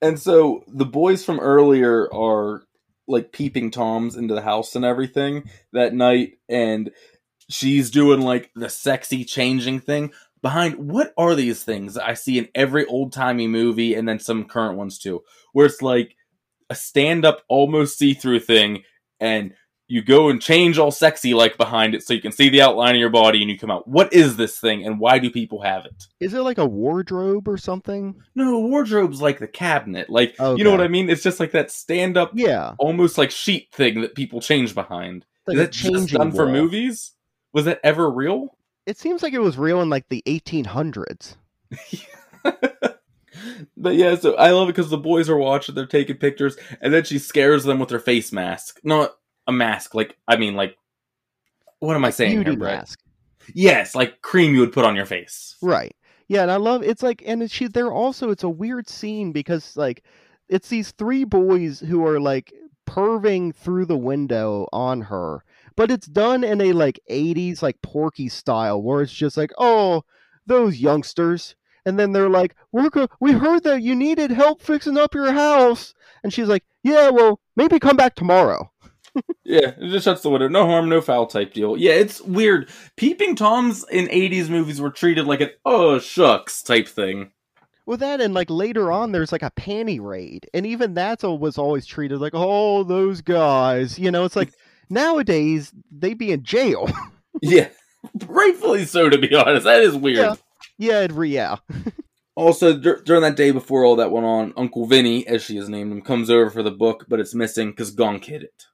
[0.00, 2.64] And so the boys from earlier are
[3.12, 6.90] like peeping toms into the house and everything that night and
[7.48, 10.12] she's doing like the sexy changing thing.
[10.40, 14.44] Behind what are these things I see in every old timey movie and then some
[14.44, 15.22] current ones too?
[15.52, 16.16] Where it's like
[16.68, 18.82] a stand up almost see through thing
[19.20, 19.54] and
[19.92, 22.94] you go and change all sexy like behind it so you can see the outline
[22.94, 25.60] of your body and you come out what is this thing and why do people
[25.60, 28.14] have it Is it like a wardrobe or something?
[28.34, 30.08] no, wardrobe's like the cabinet.
[30.08, 31.10] Like, you know what I mean?
[31.10, 32.74] It's just like that stand up, Yeah.
[32.78, 35.26] almost like sheet thing that people change behind.
[35.46, 37.12] Like Is that just done for movies?
[37.52, 38.56] Was that ever real?
[38.86, 41.36] It seems like it was real in like the 1800s.
[43.76, 46.92] but yeah, so I love it because the boys are watching, they're taking pictures, and
[46.92, 48.80] then she scares them with her face mask.
[48.84, 49.12] Not
[49.46, 50.76] a mask, like, I mean, like,
[51.80, 52.36] what am I saying?
[52.36, 52.78] Beauty here, Brett?
[52.78, 53.00] mask.
[53.54, 55.56] Yes, like cream you would put on your face.
[55.62, 55.94] Right.
[56.28, 59.76] Yeah, and I love it's like and she they're also it's a weird scene because
[59.76, 60.04] like
[60.48, 62.52] it's these three boys who are like
[62.88, 65.44] perving through the window on her.
[65.76, 70.04] But it's done in a like 80s like porky style where it's just like, "Oh,
[70.46, 74.96] those youngsters." And then they're like, "We're go- we heard that you needed help fixing
[74.96, 78.71] up your house." And she's like, "Yeah, well, maybe come back tomorrow."
[79.44, 80.48] Yeah, it just shuts the window.
[80.48, 81.76] No harm, no foul type deal.
[81.76, 82.70] Yeah, it's weird.
[82.96, 87.32] Peeping Toms in 80s movies were treated like an oh shucks type thing.
[87.84, 91.38] With that, and like later on, there's like a panty raid, and even that's al-
[91.38, 93.98] was always treated like, oh, those guys.
[93.98, 94.52] You know, it's like
[94.90, 96.88] nowadays they'd be in jail.
[97.40, 97.70] Yeah,
[98.26, 99.64] rightfully so, to be honest.
[99.64, 100.36] That is weird.
[100.78, 101.06] Yeah.
[101.08, 101.56] yeah, yeah,
[102.36, 105.68] Also, dur- during that day before all that went on, Uncle Vinny, as she has
[105.68, 108.66] named him, comes over for the book, but it's missing because Gonk hid it.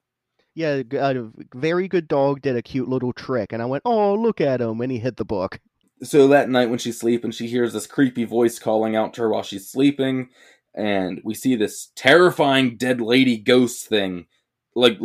[0.58, 0.82] Yeah.
[0.92, 4.60] A very good dog did a cute little trick, and I went, oh, look at
[4.60, 5.60] him, and he hit the book.
[6.02, 9.30] So that night when she's sleeping, she hears this creepy voice calling out to her
[9.30, 10.30] while she's sleeping,
[10.74, 14.26] and we see this terrifying dead lady ghost thing,
[14.74, 14.98] like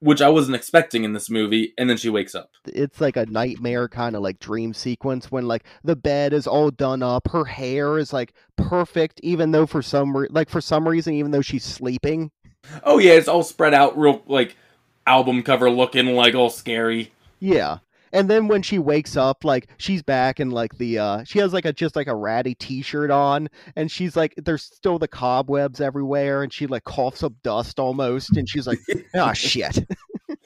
[0.00, 1.74] which I wasn't expecting in this movie.
[1.76, 2.50] And then she wakes up.
[2.66, 6.70] It's like a nightmare kind of like dream sequence when like the bed is all
[6.70, 10.88] done up, her hair is like perfect, even though for some re- like for some
[10.88, 12.30] reason, even though she's sleeping,
[12.82, 14.56] Oh yeah, it's all spread out, real like
[15.08, 17.12] album cover looking, like all scary.
[17.40, 17.78] Yeah.
[18.12, 21.52] And then when she wakes up, like she's back and like the uh she has
[21.52, 25.80] like a just like a ratty t-shirt on and she's like there's still the cobwebs
[25.80, 28.78] everywhere and she like coughs up dust almost and she's like,
[29.14, 29.86] "Oh shit."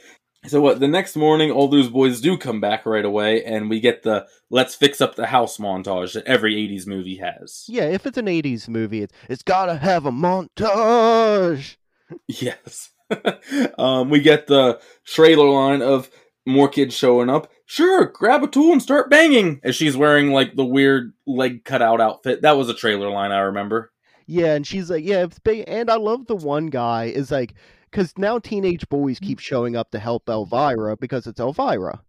[0.48, 0.80] So what?
[0.80, 4.26] The next morning, all those boys do come back right away, and we get the
[4.50, 7.64] "Let's fix up the house" montage that every '80s movie has.
[7.68, 11.76] yeah, if it's an 80s movie, it's it's got to have a montage.
[12.26, 12.90] Yes.
[13.78, 16.10] um, we get the trailer line of
[16.46, 17.50] more kids showing up.
[17.66, 19.60] Sure, grab a tool and start banging.
[19.62, 22.42] As she's wearing like the weird leg cutout outfit.
[22.42, 23.92] That was a trailer line I remember.
[24.26, 27.54] Yeah, and she's like, "Yeah, it's big." And I love the one guy is like
[27.90, 32.02] cuz now teenage boys keep showing up to help Elvira because it's Elvira.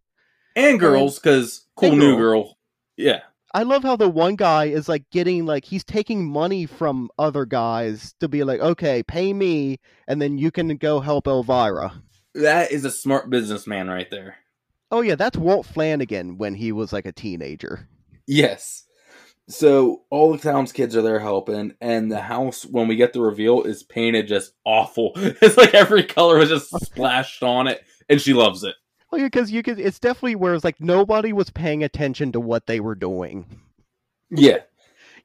[0.56, 2.44] And girls, because cool new girl.
[2.44, 2.58] girl.
[2.98, 3.22] Yeah.
[3.56, 7.46] I love how the one guy is like getting like he's taking money from other
[7.46, 12.02] guys to be like, okay, pay me, and then you can go help Elvira.
[12.34, 14.38] That is a smart businessman right there.
[14.89, 17.88] Oh yeah, that's Walt Flanagan when he was like a teenager.
[18.26, 18.86] Yes.
[19.50, 23.22] So all the town's kids are there helping, and the house when we get the
[23.22, 25.12] reveal is painted just awful.
[25.16, 28.76] It's like every color was just splashed on it, and she loves it.
[29.15, 29.80] Yeah, because you could.
[29.80, 33.45] It's definitely where it's like nobody was paying attention to what they were doing.
[34.30, 34.60] Yeah.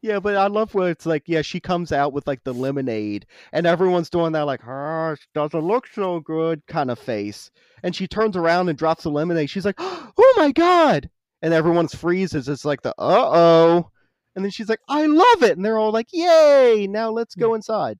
[0.00, 3.26] Yeah, but I love where it's like, yeah, she comes out with like the lemonade,
[3.52, 7.50] and everyone's doing that like, ah, doesn't look so good kind of face,
[7.82, 9.50] and she turns around and drops the lemonade.
[9.50, 11.10] She's like, oh my god,
[11.42, 12.48] and everyone's freezes.
[12.48, 13.90] It's like the uh oh,
[14.36, 16.86] and then she's like, I love it, and they're all like, yay!
[16.88, 17.98] Now let's go inside.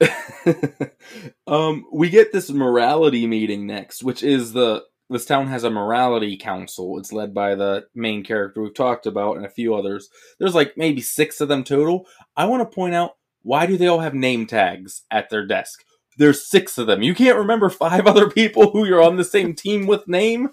[1.46, 6.36] um, we get this morality meeting next, which is the this town has a morality
[6.36, 6.98] council.
[6.98, 10.08] It's led by the main character we've talked about and a few others.
[10.38, 12.06] There's like maybe six of them total.
[12.36, 15.84] I want to point out why do they all have name tags at their desk?
[16.16, 17.02] There's six of them.
[17.02, 20.50] You can't remember five other people who you're on the same team with name.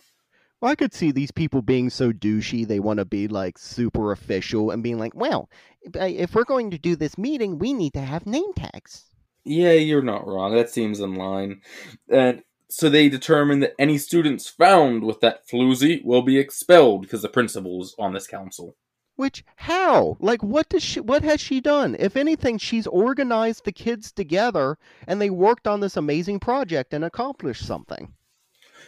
[0.59, 2.67] Well, I could see these people being so douchey.
[2.67, 5.49] They want to be like super official and being like, well,
[5.81, 9.05] if we're going to do this meeting, we need to have name tags.
[9.43, 10.55] Yeah, you're not wrong.
[10.55, 11.61] That seems in line.
[12.09, 17.21] And so they determine that any students found with that floozy will be expelled because
[17.21, 18.75] the principal's on this council.
[19.15, 20.17] Which how?
[20.19, 21.95] Like what does she what has she done?
[21.99, 27.03] If anything, she's organized the kids together and they worked on this amazing project and
[27.03, 28.13] accomplished something.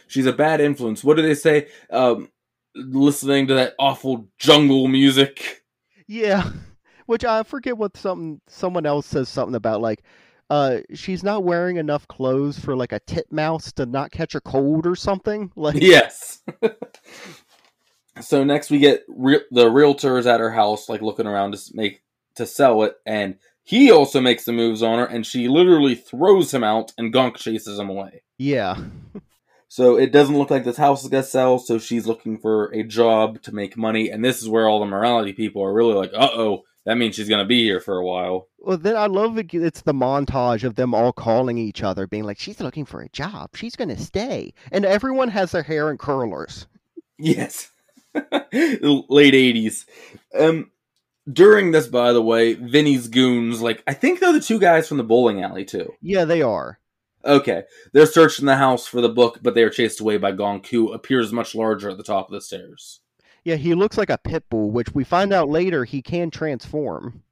[0.06, 1.04] She's a bad influence.
[1.04, 1.68] What do they say?
[1.90, 2.30] Um,
[2.74, 5.62] listening to that awful jungle music.
[6.06, 6.50] Yeah.
[7.06, 10.02] Which I forget what something someone else says something about like
[10.50, 14.86] uh she's not wearing enough clothes for like a titmouse to not catch a cold
[14.86, 15.50] or something.
[15.56, 16.42] Like Yes.
[18.20, 22.02] so next we get re- the realtors at her house like looking around to make
[22.36, 26.52] to sell it and he also makes the moves on her and she literally throws
[26.52, 28.22] him out and Gonk chases him away.
[28.38, 28.76] Yeah.
[29.74, 32.84] So it doesn't look like this house is gonna sell, so she's looking for a
[32.84, 36.12] job to make money, and this is where all the morality people are really like,
[36.14, 38.48] uh oh, that means she's gonna be here for a while.
[38.58, 39.52] Well, then I love it.
[39.52, 43.08] It's the montage of them all calling each other, being like, "She's looking for a
[43.08, 43.50] job.
[43.54, 46.66] She's gonna stay," and everyone has their hair in curlers.
[47.18, 47.70] Yes,
[48.52, 49.86] late eighties.
[50.38, 50.70] Um,
[51.30, 54.98] during this, by the way, Vinny's goons, like I think they're the two guys from
[54.98, 55.92] the bowling alley too.
[56.02, 56.78] Yeah, they are.
[57.24, 57.62] Okay,
[57.94, 60.92] they're searching the house for the book, but they are chased away by Gonk, who
[60.92, 63.00] appears much larger at the top of the stairs.
[63.44, 67.22] Yeah, he looks like a pit bull, which we find out later he can transform.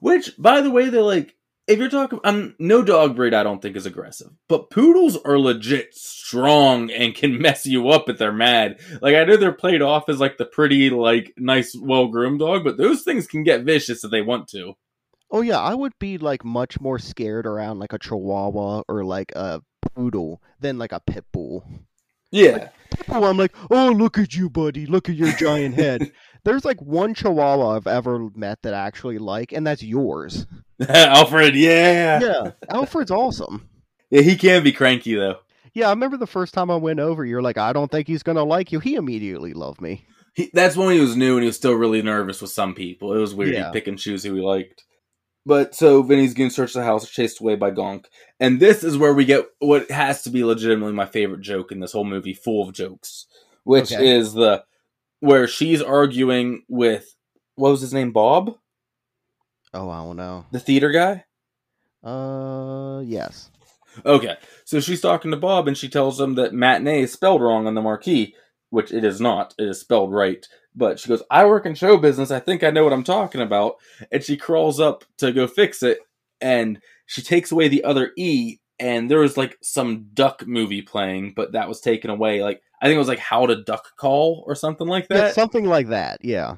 [0.00, 1.34] Which, by the way, they're like,
[1.66, 5.38] if you're talking, um, no dog breed I don't think is aggressive, but poodles are
[5.38, 8.80] legit strong and can mess you up if they're mad.
[9.00, 12.64] Like I know they're played off as like the pretty, like nice, well groomed dog,
[12.64, 14.74] but those things can get vicious if they want to.
[15.30, 19.32] Oh yeah, I would be like much more scared around like a chihuahua or like
[19.34, 19.62] a
[19.94, 21.64] poodle than like a pit bull.
[22.34, 22.70] Yeah.
[23.08, 26.12] Like, I'm like, oh look at you, buddy, look at your giant head.
[26.44, 30.46] There's like one chihuahua I've ever met that I actually like, and that's yours.
[30.88, 32.20] Alfred, yeah.
[32.20, 32.50] Yeah.
[32.68, 33.68] Alfred's awesome.
[34.10, 35.38] Yeah, he can be cranky though.
[35.72, 38.22] Yeah, I remember the first time I went over, you're like, I don't think he's
[38.22, 38.80] gonna like you.
[38.80, 40.04] He immediately loved me.
[40.34, 43.14] He, that's when he was new and he was still really nervous with some people.
[43.14, 43.54] It was weird.
[43.54, 43.66] Yeah.
[43.66, 44.82] He'd pick and choose who he liked.
[45.46, 48.06] But so Vinny's going to search the house, chased away by Gonk.
[48.40, 51.80] And this is where we get what has to be legitimately my favorite joke in
[51.80, 53.26] this whole movie, full of jokes,
[53.64, 54.16] which Okay.
[54.16, 54.64] is the
[55.20, 57.14] where she's arguing with
[57.56, 58.56] what was his name, Bob,
[59.74, 60.46] Oh, I don't know.
[60.52, 61.24] the theater guy.
[62.08, 63.50] Uh, yes.
[64.04, 67.66] Okay, so she's talking to Bob and she tells him that matinee is spelled wrong
[67.66, 68.34] on the marquee,
[68.74, 69.54] which it is not.
[69.58, 70.44] It is spelled right.
[70.74, 72.30] But she goes, I work in show business.
[72.30, 73.76] I think I know what I'm talking about.
[74.10, 75.98] And she crawls up to go fix it
[76.40, 78.58] and she takes away the other E.
[78.80, 82.42] And there was like some duck movie playing, but that was taken away.
[82.42, 85.34] Like, I think it was like How to Duck Call or something like Yeah, that.
[85.34, 86.18] something like that.
[86.24, 86.56] Yeah.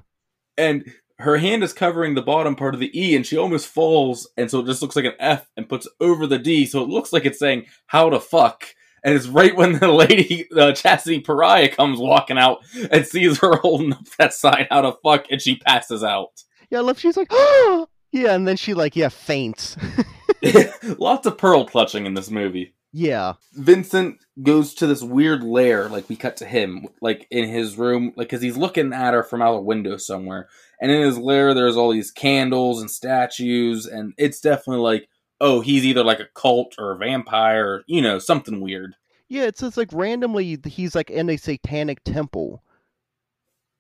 [0.57, 4.29] and her hand is covering the bottom part of the E, and she almost falls,
[4.37, 6.91] and so it just looks like an F, and puts over the D, so it
[6.91, 8.67] looks like it's saying "how to fuck."
[9.07, 12.59] And it's right when the lady, uh, Chastity Pariah, comes walking out
[12.91, 16.43] and sees her holding up that sign "how to fuck," and she passes out.
[16.71, 16.99] Yeah, I love.
[16.99, 19.77] She's like, oh, yeah, and then she like, yeah, faints.
[20.99, 22.75] Lots of pearl clutching in this movie.
[22.93, 23.35] yeah.
[23.55, 28.13] Vincent goes to this weird lair, like we cut to him, like in his room,
[28.17, 30.49] like because he's looking at her from out a window somewhere.
[30.81, 35.09] And in his lair, there's all these candles and statues, and it's definitely like,
[35.41, 38.95] oh, he's either like a cult or a vampire, you know, something weird.
[39.29, 42.63] Yeah, it says like randomly he's like in a satanic temple.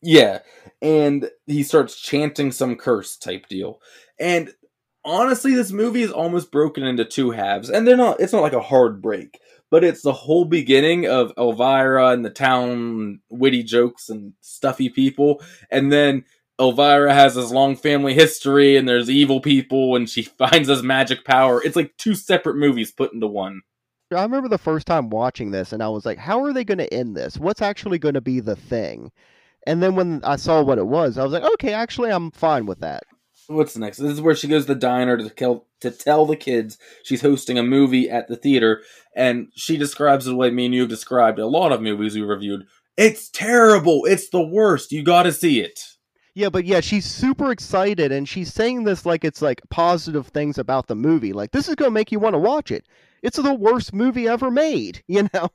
[0.03, 0.41] Yeah,
[0.83, 3.81] and he starts chanting some curse type deal.
[4.19, 4.53] And
[5.05, 8.21] honestly, this movie is almost broken into two halves, and they're not.
[8.21, 9.39] It's not like a hard break,
[9.71, 15.43] but it's the whole beginning of Elvira and the town, witty jokes and stuffy people,
[15.71, 16.25] and then.
[16.59, 21.25] Elvira has this long family history, and there's evil people, and she finds this magic
[21.25, 21.63] power.
[21.63, 23.63] It's like two separate movies put into one.
[24.13, 26.79] I remember the first time watching this and I was like, how are they going
[26.79, 27.39] to end this?
[27.39, 29.11] What's actually going to be the thing?
[29.67, 32.67] And then when I saw what it was, I was like, okay, actually, I'm fine
[32.67, 33.03] with that.
[33.49, 33.99] What's next?
[33.99, 37.23] This is where she goes to the diner to tell, to tell the kids she's
[37.23, 38.83] hosting a movie at the theater,
[39.15, 42.15] and she describes it the way me and you have described a lot of movies
[42.15, 42.67] we reviewed.
[42.97, 44.05] It's terrible.
[44.05, 44.91] It's the worst.
[44.93, 45.96] You got to see it.
[46.37, 50.59] Yeah, but yeah, she's super excited and she's saying this like it's like positive things
[50.59, 51.33] about the movie.
[51.33, 52.85] Like, this is going to make you want to watch it.
[53.23, 55.49] It's the worst movie ever made, you know?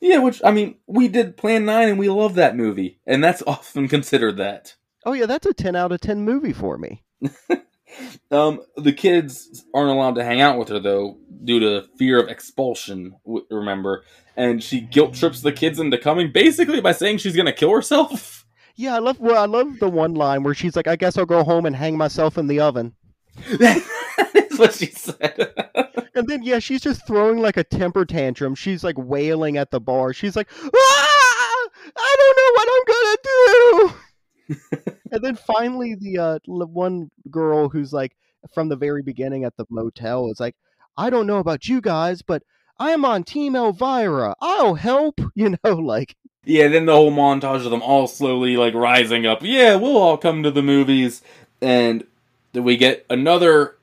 [0.00, 3.42] Yeah, which I mean, we did Plan Nine, and we love that movie, and that's
[3.46, 4.74] often considered that.
[5.06, 7.04] Oh, yeah, that's a 10 out of 10 movie for me.
[8.30, 12.28] Um, the kids aren't allowed to hang out with her though, due to fear of
[12.28, 13.14] expulsion.
[13.50, 14.04] Remember,
[14.36, 18.46] and she guilt trips the kids into coming, basically by saying she's gonna kill herself.
[18.78, 19.18] Yeah, I love.
[19.18, 21.74] Well, I love the one line where she's like, "I guess I'll go home and
[21.74, 22.94] hang myself in the oven."
[23.58, 23.82] that
[24.50, 25.52] is what she said.
[26.14, 28.54] and then yeah, she's just throwing like a temper tantrum.
[28.54, 30.12] She's like wailing at the bar.
[30.12, 33.16] She's like, "Ah, I don't know what I'm gonna
[34.70, 38.12] do." and then finally, the uh, one girl who's like
[38.54, 40.54] from the very beginning at the motel is like,
[40.96, 42.44] "I don't know about you guys, but."
[42.80, 44.36] I'm on Team Elvira.
[44.40, 45.20] I'll help.
[45.34, 46.14] You know, like
[46.48, 49.40] yeah, then the whole montage of them all slowly like rising up.
[49.42, 51.20] Yeah, we'll all come to the movies,
[51.60, 52.06] and
[52.52, 53.76] then we get another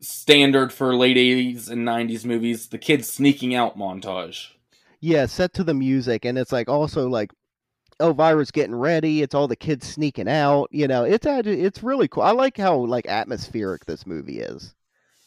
[0.00, 4.48] standard for late '80s and '90s movies: the kids sneaking out montage.
[5.00, 7.32] Yeah, set to the music, and it's like also like
[7.98, 9.22] oh, Elvira's getting ready.
[9.22, 10.68] It's all the kids sneaking out.
[10.70, 12.24] You know, it's it's really cool.
[12.24, 14.74] I like how like atmospheric this movie is.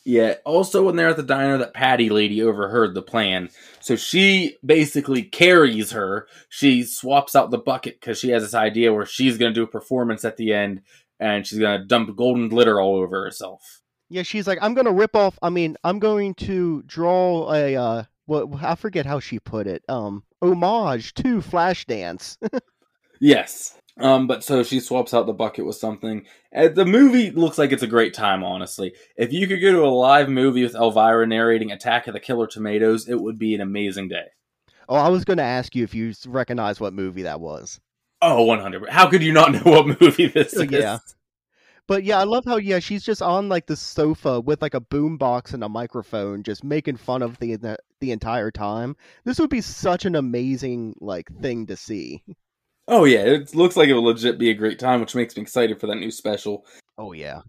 [0.05, 0.35] Yeah.
[0.45, 3.49] Also, when they're at the diner, that Patty lady overheard the plan.
[3.81, 6.27] So she basically carries her.
[6.47, 9.63] She swaps out the bucket because she has this idea where she's going to do
[9.63, 10.81] a performance at the end
[11.19, 13.81] and she's going to dump golden glitter all over herself.
[14.09, 15.39] Yeah, she's like, I'm going to rip off.
[15.41, 19.83] I mean, I'm going to draw a, uh, what, I forget how she put it,
[19.89, 22.37] um, homage to Flashdance.
[23.19, 23.75] yes.
[23.97, 26.25] Um, but so she swaps out the bucket with something.
[26.51, 28.93] And the movie looks like it's a great time, honestly.
[29.15, 32.47] If you could go to a live movie with Elvira narrating Attack of the Killer
[32.47, 34.25] Tomatoes, it would be an amazing day.
[34.89, 37.79] Oh, I was going to ask you if you recognize what movie that was.
[38.21, 38.89] Oh, 100.
[38.89, 40.71] How could you not know what movie this oh, is?
[40.71, 40.99] Yeah.
[41.87, 44.81] But yeah, I love how yeah she's just on like the sofa with like a
[44.81, 48.95] boombox and a microphone, just making fun of the, the the entire time.
[49.23, 52.23] This would be such an amazing like thing to see.
[52.87, 55.41] Oh yeah, it looks like it will legit be a great time, which makes me
[55.41, 56.65] excited for that new special.
[56.97, 57.41] Oh yeah.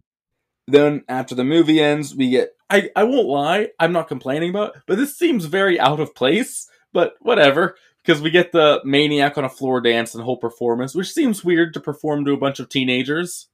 [0.67, 4.77] Then after the movie ends, we get I I won't lie, I'm not complaining about,
[4.77, 7.77] it, but this seems very out of place, but whatever
[8.07, 11.75] because we get the maniac on a floor dance and whole performance, which seems weird
[11.75, 13.49] to perform to a bunch of teenagers.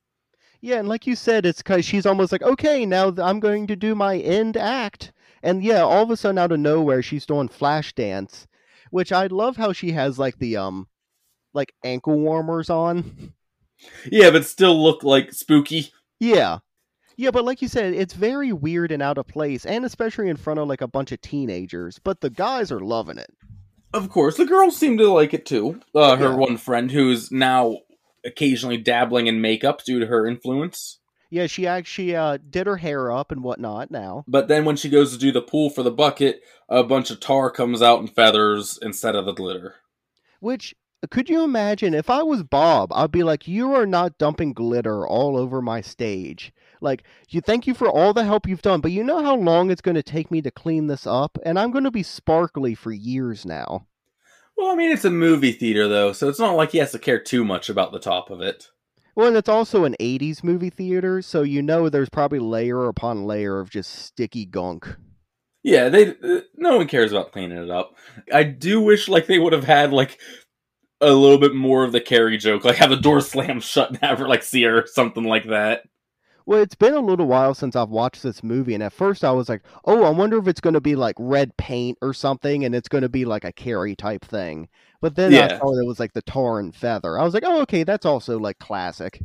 [0.61, 3.77] Yeah, and like you said, it's because she's almost like, okay, now I'm going to
[3.77, 5.13] do my end act.
[5.43, 8.47] And yeah, all of a sudden out of nowhere, she's doing flash dance,
[8.91, 10.87] which I love how she has like the um
[11.55, 13.33] like ankle warmers on.
[14.11, 15.93] Yeah, but still look like spooky.
[16.21, 16.59] Yeah.
[17.17, 20.37] Yeah, but like you said, it's very weird and out of place, and especially in
[20.37, 21.99] front of like a bunch of teenagers.
[21.99, 23.31] But the guys are loving it.
[23.93, 25.81] Of course, the girls seem to like it too.
[25.95, 26.35] Uh, her yeah.
[26.35, 27.79] one friend, who's now
[28.25, 31.01] occasionally dabbling in makeup due to her influence.
[31.31, 34.25] Yeah, she actually uh, did her hair up and whatnot now.
[34.29, 37.21] But then when she goes to do the pool for the bucket, a bunch of
[37.21, 39.77] tar comes out and feathers instead of the glitter.
[40.41, 40.75] Which
[41.11, 45.07] could you imagine if I was Bob, I'd be like, You are not dumping glitter
[45.07, 46.53] all over my stage.
[46.81, 49.71] Like, you thank you for all the help you've done, but you know how long
[49.71, 51.39] it's going to take me to clean this up?
[51.45, 53.87] And I'm going to be sparkly for years now.
[54.57, 56.99] Well, I mean, it's a movie theater, though, so it's not like he has to
[56.99, 58.69] care too much about the top of it.
[59.15, 63.27] Well, and it's also an 80s movie theater, so you know there's probably layer upon
[63.27, 64.97] layer of just sticky gunk.
[65.63, 67.95] Yeah, they uh, no one cares about cleaning it up.
[68.33, 70.19] I do wish like they would have had like
[71.03, 73.99] a little bit more of the Carrie joke, like have the door slam shut and
[73.99, 75.85] have her like see her or something like that.
[76.45, 79.31] Well, it's been a little while since I've watched this movie, and at first I
[79.31, 82.65] was like, "Oh, I wonder if it's going to be like red paint or something,
[82.65, 84.69] and it's going to be like a Carrie type thing."
[85.01, 85.45] But then yeah.
[85.45, 87.19] I thought it was like the tar and feather.
[87.19, 89.21] I was like, "Oh, okay, that's also like classic."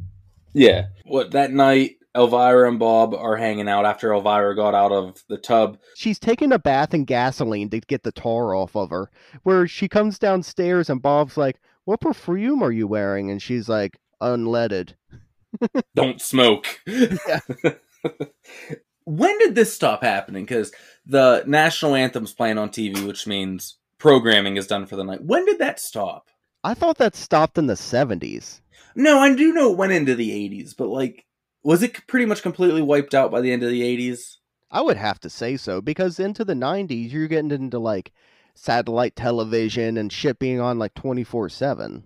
[0.54, 0.88] Yeah.
[1.06, 5.38] What that night, Elvira and Bob are hanging out after Elvira got out of the
[5.38, 5.78] tub.
[5.96, 9.12] She's taking a bath in gasoline to get the tar off of her.
[9.44, 13.98] Where she comes downstairs and Bob's like, "What perfume are you wearing?" And she's like,
[14.22, 14.96] "Unleaded."
[15.96, 16.82] Don't smoke.
[19.06, 20.44] when did this stop happening?
[20.44, 20.72] Because
[21.06, 25.24] the national anthem's playing on TV, which means programming is done for the night.
[25.24, 26.30] When did that stop?
[26.64, 28.62] I thought that stopped in the 70s.
[28.96, 31.27] No, I do know it went into the 80s, but like
[31.68, 34.38] was it pretty much completely wiped out by the end of the 80s?
[34.72, 38.14] I would have to say so because into the 90s you're getting into like
[38.56, 42.04] satellite television and shit being on like 24/7.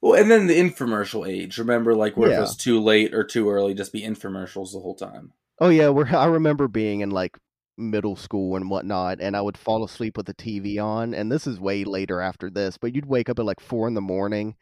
[0.00, 1.58] Well, and then the infomercial age.
[1.58, 2.38] Remember like where yeah.
[2.38, 5.34] it was too late or too early just be infomercials the whole time.
[5.58, 7.36] Oh yeah, where I remember being in like
[7.76, 11.12] middle school and whatnot, and I would fall asleep with the TV on.
[11.12, 13.92] And this is way later after this, but you'd wake up at like four in
[13.92, 14.56] the morning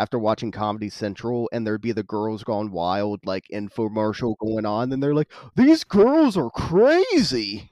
[0.00, 4.90] after watching Comedy Central and there'd be the girls gone wild like infomercial going on
[4.92, 7.70] and they're like these girls are crazy.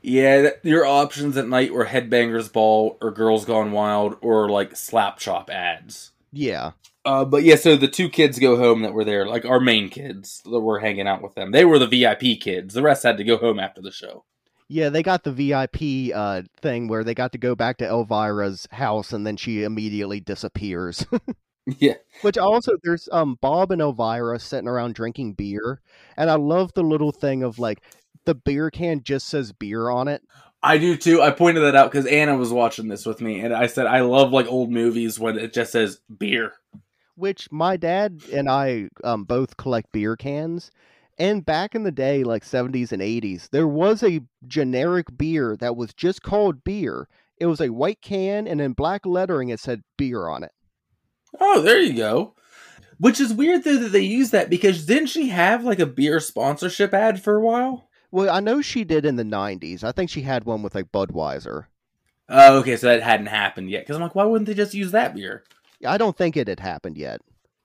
[0.00, 5.18] Yeah, your options at night were Headbangers Ball or Girls Gone Wild or like Slap
[5.18, 6.12] Chop ads.
[6.32, 6.72] Yeah.
[7.04, 9.90] Uh, but yeah, so the two kids go home that were there, like our main
[9.90, 11.52] kids that were hanging out with them.
[11.52, 12.74] They were the VIP kids.
[12.74, 14.24] The rest had to go home after the show.
[14.68, 18.66] Yeah, they got the VIP uh, thing where they got to go back to Elvira's
[18.70, 21.04] house and then she immediately disappears.
[21.78, 21.94] yeah.
[22.22, 25.80] Which also there's um Bob and Elvira sitting around drinking beer,
[26.16, 27.82] and I love the little thing of like
[28.24, 30.22] the beer can just says beer on it.
[30.62, 31.20] I do too.
[31.20, 34.00] I pointed that out because Anna was watching this with me, and I said I
[34.00, 36.54] love like old movies when it just says beer.
[37.16, 40.70] Which my dad and I um, both collect beer cans,
[41.18, 45.76] and back in the day, like 70s and 80s, there was a generic beer that
[45.76, 47.08] was just called beer.
[47.38, 50.52] It was a white can, and in black lettering, it said beer on it.
[51.40, 52.34] Oh, there you go.
[52.98, 56.20] Which is weird though that they use that because didn't she have like a beer
[56.20, 57.88] sponsorship ad for a while?
[58.10, 59.82] Well, I know she did in the 90s.
[59.82, 61.66] I think she had one with like Budweiser.
[62.28, 63.82] Oh, okay, so that hadn't happened yet.
[63.82, 65.42] Because I'm like, why wouldn't they just use that beer?
[65.84, 67.20] I don't think it had happened yet.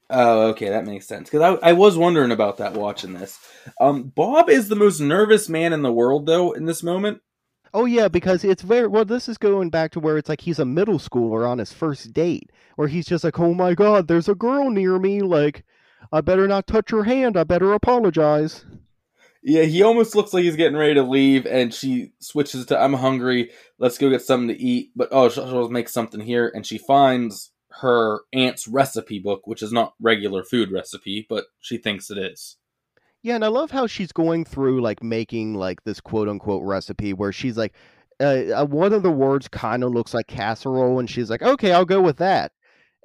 [0.10, 1.30] Oh, okay, that makes sense.
[1.30, 3.40] Because I, I was wondering about that watching this.
[3.80, 7.22] Um, Bob is the most nervous man in the world, though, in this moment.
[7.74, 9.06] Oh yeah, because it's very well.
[9.06, 12.14] This is going back to where it's like he's a middle schooler on his first
[12.14, 15.22] date, where he's just like, "Oh my god, there's a girl near me.
[15.22, 15.64] Like,
[16.12, 17.38] I better not touch her hand.
[17.38, 18.66] I better apologize."
[19.44, 22.94] Yeah, he almost looks like he's getting ready to leave, and she switches to "I'm
[22.94, 23.52] hungry.
[23.78, 26.80] Let's go get something to eat." But oh, she'll, she'll make something here, and she
[26.80, 27.52] finds
[27.82, 32.58] her aunt's recipe book, which is not regular food recipe, but she thinks it is.
[33.22, 37.14] Yeah, and I love how she's going through like making like this quote unquote recipe
[37.14, 37.74] where she's like,
[38.22, 41.72] uh, uh one of the words kind of looks like casserole, and she's like, okay,
[41.72, 42.52] I'll go with that.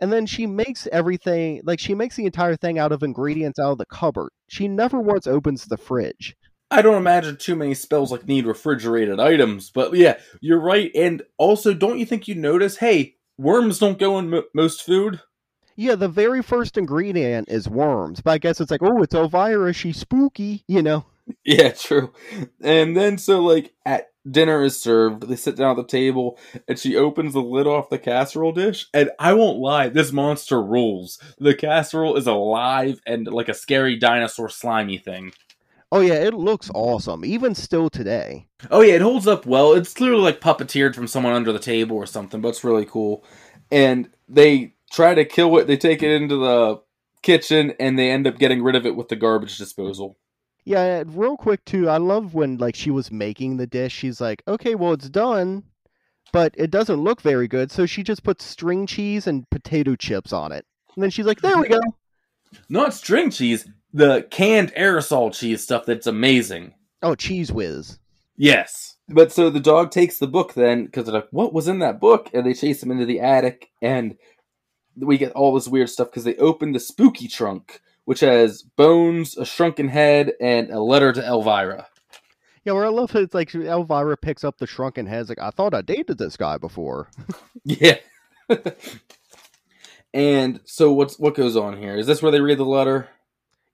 [0.00, 3.72] And then she makes everything like she makes the entire thing out of ingredients out
[3.72, 4.30] of the cupboard.
[4.48, 6.36] She never once opens the fridge.
[6.70, 10.90] I don't imagine too many spells like need refrigerated items, but yeah, you're right.
[10.94, 12.78] And also, don't you think you notice?
[12.78, 15.20] Hey, worms don't go in most food.
[15.76, 19.72] Yeah, the very first ingredient is worms, but I guess it's like, oh, it's Elvira,
[19.72, 21.07] she's spooky, you know.
[21.43, 22.12] Yeah, true.
[22.61, 26.78] And then so like at dinner is served, they sit down at the table, and
[26.78, 28.87] she opens the lid off the casserole dish.
[28.93, 31.18] And I won't lie, this monster rules.
[31.39, 35.32] The casserole is alive and like a scary dinosaur slimy thing.
[35.93, 38.47] Oh yeah, it looks awesome, even still today.
[38.70, 39.72] Oh yeah, it holds up well.
[39.74, 43.24] It's clearly like puppeteered from someone under the table or something, but it's really cool.
[43.70, 45.66] And they try to kill it.
[45.66, 46.80] They take it into the
[47.22, 50.16] kitchen, and they end up getting rid of it with the garbage disposal.
[50.64, 51.89] Yeah, real quick too.
[51.89, 53.93] I love when like she was making the dish.
[53.93, 55.64] She's like, "Okay, well it's done,
[56.32, 60.32] but it doesn't look very good." So she just puts string cheese and potato chips
[60.32, 60.64] on it,
[60.95, 61.80] and then she's like, "There we go."
[62.68, 65.86] Not string cheese, the canned aerosol cheese stuff.
[65.86, 66.74] That's amazing.
[67.03, 67.99] Oh, Cheez Whiz.
[68.36, 68.97] Yes.
[69.09, 72.01] But so the dog takes the book then because they're like, "What was in that
[72.01, 74.16] book?" And they chase him into the attic, and
[74.97, 79.36] we get all this weird stuff because they open the spooky trunk which has bones,
[79.36, 81.86] a shrunken head, and a letter to Elvira.
[82.64, 85.28] Yeah, where I love it, it's like Elvira picks up the shrunken head.
[85.28, 87.09] Like, I thought I dated this guy before.
[87.64, 87.97] yeah.
[90.14, 91.97] and so what's what goes on here?
[91.97, 93.09] Is this where they read the letter?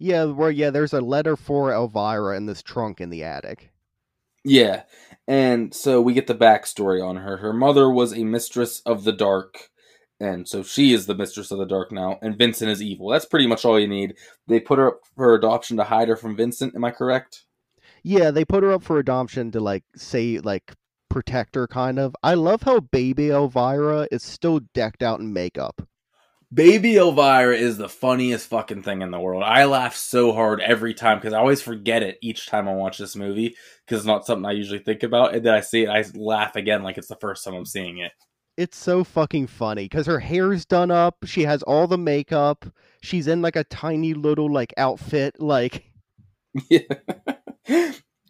[0.01, 3.71] Yeah, where yeah, there's a letter for Elvira in this trunk in the attic.
[4.45, 4.83] Yeah.
[5.29, 7.37] And so we get the backstory on her.
[7.37, 9.71] Her mother was a mistress of the dark
[10.21, 13.09] and so she is the mistress of the dark now, and Vincent is evil.
[13.09, 14.15] That's pretty much all you need.
[14.47, 16.75] They put her up for adoption to hide her from Vincent.
[16.75, 17.45] Am I correct?
[18.03, 20.75] Yeah, they put her up for adoption to like say like
[21.09, 22.15] protect her, kind of.
[22.23, 25.83] I love how baby Elvira is still decked out in makeup.
[26.53, 29.45] Baby Elvira is the funniest fucking thing in the world.
[29.45, 32.99] I laugh so hard every time because I always forget it each time I watch
[32.99, 35.35] this movie because it's not something I usually think about.
[35.35, 37.99] And then I see it, I laugh again like it's the first time I'm seeing
[37.99, 38.13] it
[38.61, 41.17] it's so fucking funny because her hair's done up.
[41.25, 42.67] She has all the makeup.
[43.01, 45.41] She's in like a tiny little like outfit.
[45.41, 45.85] Like,
[46.69, 46.83] yeah.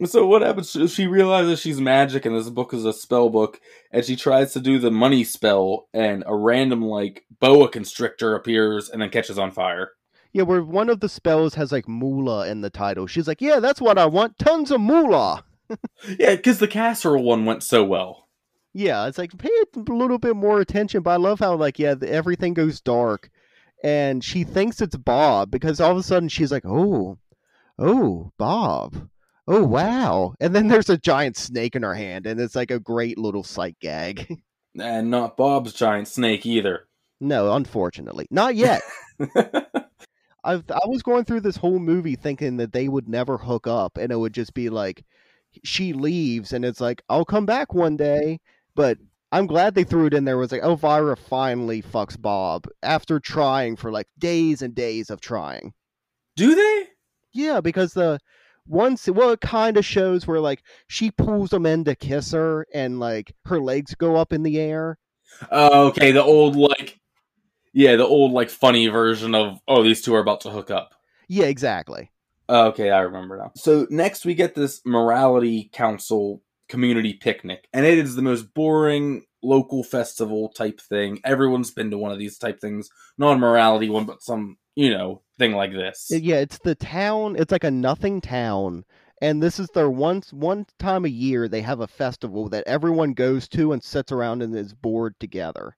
[0.06, 0.76] So what happens?
[0.92, 4.60] She realizes she's magic, and this book is a spell book, and she tries to
[4.60, 9.50] do the money spell, and a random like boa constrictor appears and then catches on
[9.50, 9.92] fire.
[10.32, 13.06] Yeah, where one of the spells has like moolah in the title.
[13.06, 14.38] She's like, "Yeah, that's what I want.
[14.38, 15.44] Tons of moolah."
[16.18, 18.28] yeah, because the casserole one went so well.
[18.72, 21.02] Yeah, it's like pay a little bit more attention.
[21.02, 23.28] But I love how like yeah, everything goes dark,
[23.82, 27.18] and she thinks it's Bob because all of a sudden she's like, oh,
[27.78, 29.09] oh, Bob.
[29.52, 30.34] Oh wow!
[30.38, 33.42] And then there's a giant snake in her hand, and it's like a great little
[33.44, 34.40] sight gag.
[34.78, 36.86] And not Bob's giant snake either.
[37.20, 38.82] No, unfortunately, not yet.
[39.18, 39.64] i
[40.44, 44.12] I was going through this whole movie thinking that they would never hook up, and
[44.12, 45.04] it would just be like
[45.64, 48.38] she leaves, and it's like I'll come back one day,
[48.76, 48.98] but
[49.32, 50.38] I'm glad they threw it in there.
[50.38, 55.72] Was like Elvira finally fucks Bob after trying for like days and days of trying.
[56.36, 56.86] Do they?
[57.32, 58.20] Yeah, because the
[58.70, 62.66] once well, it kind of shows where like she pulls him in to kiss her,
[62.72, 64.98] and like her legs go up in the air.
[65.50, 66.12] Oh, okay.
[66.12, 67.00] The old like,
[67.72, 70.94] yeah, the old like funny version of oh, these two are about to hook up.
[71.28, 72.10] Yeah, exactly.
[72.48, 73.52] Oh, okay, I remember now.
[73.56, 79.24] So next we get this morality council community picnic, and it is the most boring
[79.42, 81.20] local festival type thing.
[81.24, 84.90] Everyone's been to one of these type things, not a morality one, but some you
[84.90, 86.08] know thing like this.
[86.10, 87.36] Yeah, it's the town.
[87.38, 88.84] It's like a nothing town,
[89.20, 93.12] and this is their once one time a year they have a festival that everyone
[93.12, 95.76] goes to and sits around and is bored together.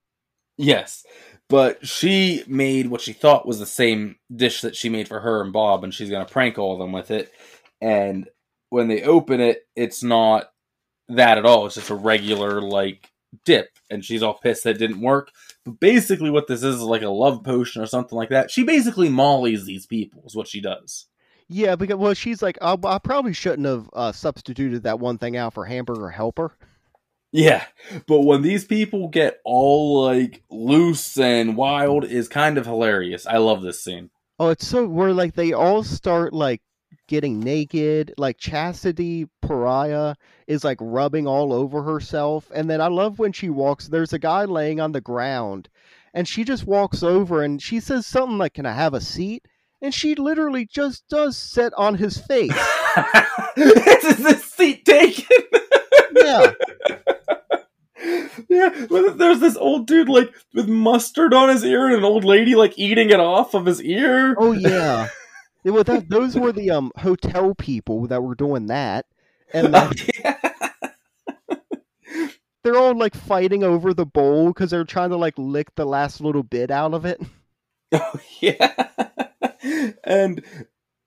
[0.59, 1.05] Yes,
[1.49, 5.43] but she made what she thought was the same dish that she made for her
[5.43, 7.33] and Bob, and she's gonna prank all of them with it.
[7.81, 8.29] And
[8.69, 10.51] when they open it, it's not
[11.09, 11.67] that at all.
[11.67, 13.11] It's just a regular like
[13.45, 15.30] dip, and she's all pissed that it didn't work.
[15.64, 18.51] But basically, what this is is like a love potion or something like that.
[18.51, 21.07] She basically mollies these people, is what she does.
[21.49, 25.37] Yeah, because well, she's like, I, I probably shouldn't have uh, substituted that one thing
[25.37, 26.57] out for hamburger helper.
[27.30, 27.64] Yeah,
[28.07, 33.26] but when these people get all like loose and wild, is kind of hilarious.
[33.26, 34.11] I love this scene.
[34.39, 36.61] Oh, it's so where like they all start like
[37.13, 38.15] getting naked.
[38.17, 40.15] Like Chastity Pariah
[40.47, 43.87] is like rubbing all over herself, and then I love when she walks.
[43.87, 45.69] There's a guy laying on the ground,
[46.15, 49.47] and she just walks over and she says something like, "Can I have a seat?"
[49.83, 52.51] And she literally just does sit on his face.
[53.57, 55.27] this is the seat taken.
[56.17, 56.53] yeah.
[58.49, 62.57] Yeah, there's this old dude like with mustard on his ear and an old lady
[62.57, 64.35] like eating it off of his ear.
[64.37, 65.09] Oh yeah.
[65.65, 69.07] Yeah, well, that, those were the um hotel people that were doing that,
[69.53, 69.93] and then
[72.65, 76.21] they're all like fighting over the bowl because they're trying to like lick the last
[76.21, 77.21] little bit out of it.
[77.95, 78.89] Oh yeah,
[80.05, 80.43] and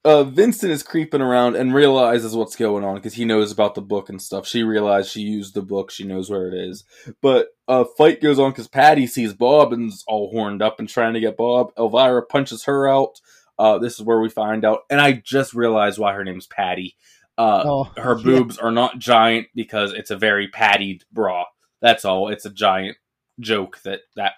[0.06, 3.82] uh, Vincent is creeping around and realizes what's going on because he knows about the
[3.82, 4.47] book and stuff.
[4.47, 6.84] She realized she used the book; she knows where it is.
[7.22, 11.16] But a fight goes on because Patty sees Bob and's all horned up and trying
[11.16, 11.72] to get Bob.
[11.78, 13.20] Elvira punches her out.
[13.58, 16.95] Uh, this is where we find out, and I just realized why her name's Patty.
[17.38, 18.24] Uh, Oh, her yeah.
[18.24, 21.45] boobs are not giant because it's a very pattied bra.
[21.82, 22.30] That's all.
[22.30, 22.97] It's a giant
[23.39, 24.34] joke that that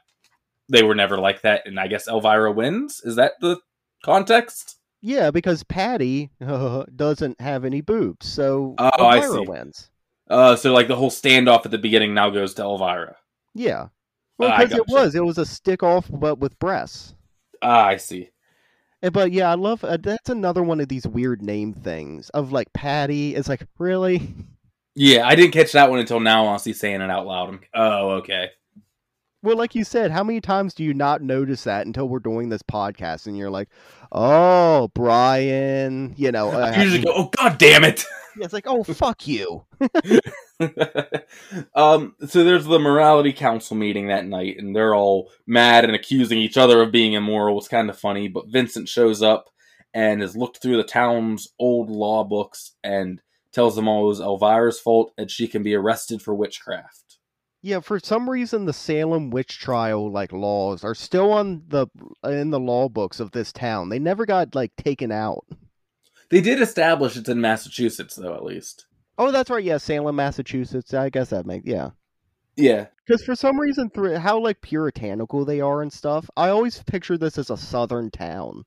[0.69, 3.01] they were never like that, and I guess Elvira wins.
[3.03, 3.57] Is that the
[4.03, 4.77] context?
[5.01, 9.47] Yeah, because Patty uh, doesn't have any boobs, so Oh, I Elvira see.
[9.47, 9.89] wins.
[10.29, 13.15] Uh, so like the whole standoff at the beginning now goes to Elvira.
[13.53, 13.87] Yeah,
[14.37, 17.15] well, because it was it was a stick off, but with breasts.
[17.61, 18.29] Ah, I see.
[19.01, 22.73] But yeah, I love uh, that's another one of these weird name things of like
[22.73, 23.35] Patty.
[23.35, 24.21] It's like really.
[24.99, 26.47] Yeah, I didn't catch that one until now.
[26.47, 27.49] Honestly, saying it out loud.
[27.49, 28.49] I'm, oh, okay.
[29.43, 32.49] Well, like you said, how many times do you not notice that until we're doing
[32.49, 33.69] this podcast and you're like,
[34.11, 38.03] oh, Brian, you know, uh, I usually go, oh god damn it.
[38.37, 39.63] yeah, it's like, oh, fuck you.
[41.75, 46.39] um, so there's the morality council meeting that night, and they're all mad and accusing
[46.39, 47.57] each other of being immoral.
[47.57, 49.49] It's kind of funny, but Vincent shows up
[49.93, 54.19] and has looked through the town's old law books and tells them all it was
[54.19, 57.17] Elvira's fault and she can be arrested for witchcraft.
[57.63, 61.87] Yeah, for some reason, the Salem witch trial like laws are still on the
[62.23, 63.89] in the law books of this town.
[63.89, 65.45] They never got like taken out.
[66.29, 68.85] They did establish it's in Massachusetts, though, at least.
[69.17, 69.63] Oh, that's right.
[69.63, 70.93] Yeah, Salem, Massachusetts.
[70.93, 71.91] I guess that makes yeah.
[72.55, 72.87] Yeah.
[73.05, 77.17] Because for some reason, through how like puritanical they are and stuff, I always picture
[77.17, 78.63] this as a southern town.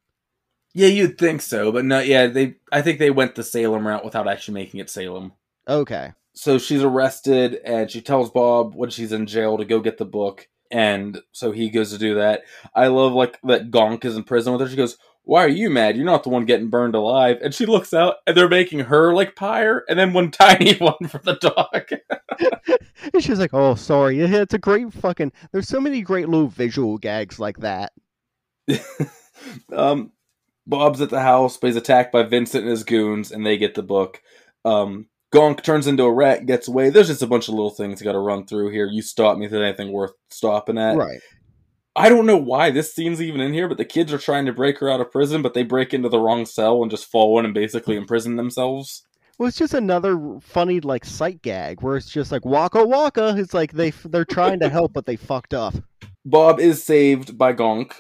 [0.72, 2.54] Yeah, you'd think so, but no, yeah, they.
[2.70, 5.32] I think they went the Salem route without actually making it Salem.
[5.68, 6.12] Okay.
[6.32, 10.04] so she's arrested and she tells Bob when she's in jail to go get the
[10.04, 10.48] book.
[10.70, 12.42] And so he goes to do that.
[12.74, 14.68] I love like that Gonk is in prison with her.
[14.68, 14.96] She goes,
[15.30, 15.96] Why are you mad?
[15.96, 17.38] You're not the one getting burned alive.
[17.40, 21.06] And she looks out and they're making her like pyre and then one tiny one
[21.08, 21.90] for the dog.
[23.14, 25.32] And she's like, "Oh, sorry." Yeah, It's a great fucking.
[25.52, 27.92] There's so many great little visual gags like that.
[29.72, 30.10] um
[30.66, 33.76] Bob's at the house, but he's attacked by Vincent and his goons, and they get
[33.76, 34.20] the book.
[34.64, 36.90] Um Gonk turns into a rat, gets away.
[36.90, 38.86] There's just a bunch of little things you gotta run through here.
[38.86, 40.96] You stop me if there's anything worth stopping at.
[40.96, 41.20] Right.
[41.96, 44.52] I don't know why this scene's even in here, but the kids are trying to
[44.52, 47.38] break her out of prison, but they break into the wrong cell and just fall
[47.38, 49.04] in and basically imprison themselves.
[49.38, 53.34] Well, it's just another funny like sight gag where it's just like Waka Waka.
[53.38, 55.74] It's like they they're trying to help, but they fucked up.
[56.24, 57.94] Bob is saved by Gonk.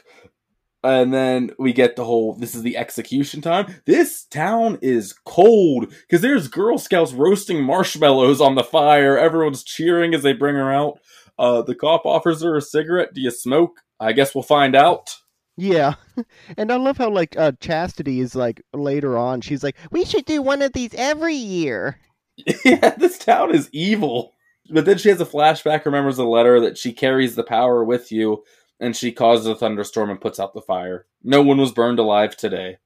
[0.82, 3.74] And then we get the whole this is the execution time.
[3.86, 9.18] This town is cold because there's Girl Scouts roasting marshmallows on the fire.
[9.18, 10.98] Everyone's cheering as they bring her out.
[11.40, 13.14] Uh, the cop offers her a cigarette.
[13.14, 13.80] Do you smoke?
[13.98, 15.16] I guess we'll find out.
[15.56, 15.94] Yeah,
[16.58, 19.40] and I love how like uh, Chastity is like later on.
[19.40, 21.98] She's like, "We should do one of these every year."
[22.64, 24.34] yeah, this town is evil.
[24.70, 28.12] But then she has a flashback, remembers a letter that she carries the power with
[28.12, 28.44] you,
[28.78, 31.06] and she causes a thunderstorm and puts out the fire.
[31.24, 32.76] No one was burned alive today.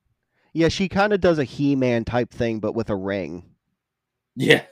[0.52, 3.44] Yeah, she kind of does a He-Man type thing, but with a ring.
[4.36, 4.62] Yeah,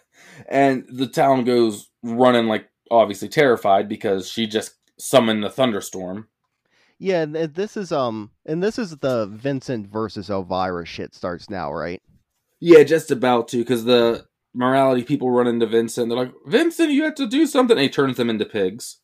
[0.48, 6.28] and the town goes running like obviously terrified because she just summoned the thunderstorm.
[6.98, 11.72] Yeah, and this is um, and this is the Vincent versus Elvira shit starts now,
[11.72, 12.00] right?
[12.60, 16.08] Yeah, just about to because the morality people run into Vincent.
[16.08, 17.76] They're like, Vincent, you have to do something.
[17.76, 18.98] And he turns them into pigs.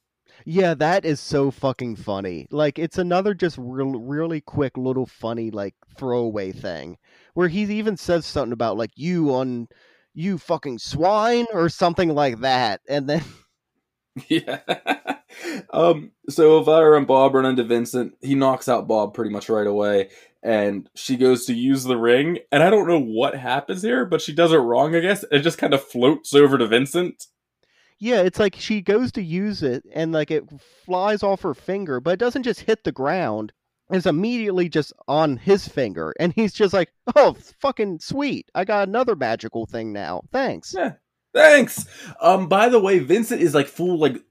[0.44, 2.46] Yeah, that is so fucking funny.
[2.50, 6.96] Like, it's another just real, really quick little funny like throwaway thing
[7.34, 9.68] where he even says something about like you on
[10.14, 13.22] you fucking swine or something like that, and then
[14.28, 14.60] yeah.
[15.70, 16.12] um.
[16.28, 18.14] So Elvira and Bob run into Vincent.
[18.20, 20.10] He knocks out Bob pretty much right away,
[20.42, 22.38] and she goes to use the ring.
[22.52, 24.94] And I don't know what happens here, but she does it wrong.
[24.94, 27.26] I guess it just kind of floats over to Vincent.
[28.00, 30.44] Yeah, it's like she goes to use it, and like it
[30.84, 33.52] flies off her finger, but it doesn't just hit the ground.
[33.90, 38.50] It's immediately just on his finger, and he's just like, "Oh, fucking sweet!
[38.54, 40.22] I got another magical thing now.
[40.30, 40.92] Thanks." Yeah,
[41.34, 41.86] thanks.
[42.20, 44.22] Um, by the way, Vincent is like full like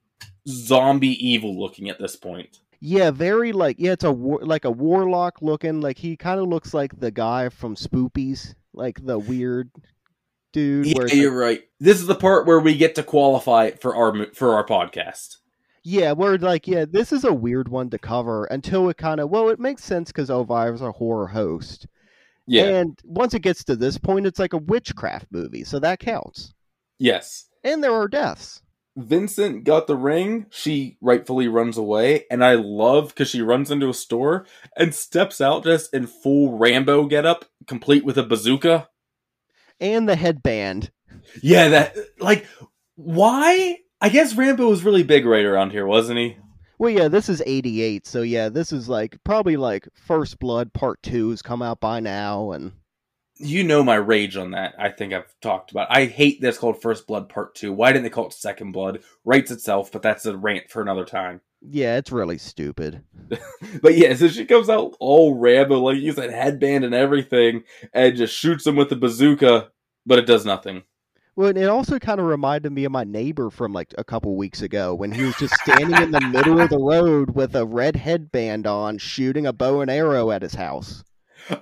[0.47, 2.59] zombie evil looking at this point.
[2.79, 5.81] Yeah, very like yeah, it's a war, like a warlock looking.
[5.81, 9.71] Like he kind of looks like the guy from Spookies, like the weird
[10.53, 10.85] dude.
[10.85, 11.61] Yeah, you're like, right.
[11.79, 15.37] This is the part where we get to qualify for our for our podcast.
[15.83, 19.29] Yeah, we're like, yeah, this is a weird one to cover until it kind of
[19.29, 21.87] well, it makes sense because Elvira's a horror host.
[22.45, 25.99] Yeah, and once it gets to this point, it's like a witchcraft movie, so that
[25.99, 26.53] counts.
[26.99, 28.61] Yes, and there are deaths.
[28.95, 33.89] Vincent got the ring, she rightfully runs away, and I love because she runs into
[33.89, 38.89] a store and steps out just in full Rambo getup, complete with a bazooka
[39.79, 40.91] and the headband.
[41.41, 42.45] Yeah, that like
[42.95, 43.77] why?
[43.99, 46.37] I guess Rambo was really big right around here, wasn't he?
[46.79, 51.01] Well, yeah, this is '88, so yeah, this is like probably like First Blood Part
[51.01, 52.71] Two has come out by now, and
[53.39, 54.75] you know my rage on that.
[54.77, 55.87] I think I've talked about.
[55.89, 57.73] I hate this called First Blood Part Two.
[57.73, 59.03] Why didn't they call it Second Blood?
[59.25, 61.41] Writes itself, but that's a rant for another time.
[61.61, 63.03] Yeah, it's really stupid.
[63.81, 67.63] but yeah, so she comes out all Rambo, like use that headband and everything,
[67.93, 69.69] and just shoots him with the bazooka,
[70.05, 70.83] but it does nothing.
[71.35, 74.63] Well, it also kind of reminded me of my neighbor from like a couple weeks
[74.63, 77.95] ago when he was just standing in the middle of the road with a red
[77.95, 81.03] headband on, shooting a bow and arrow at his house.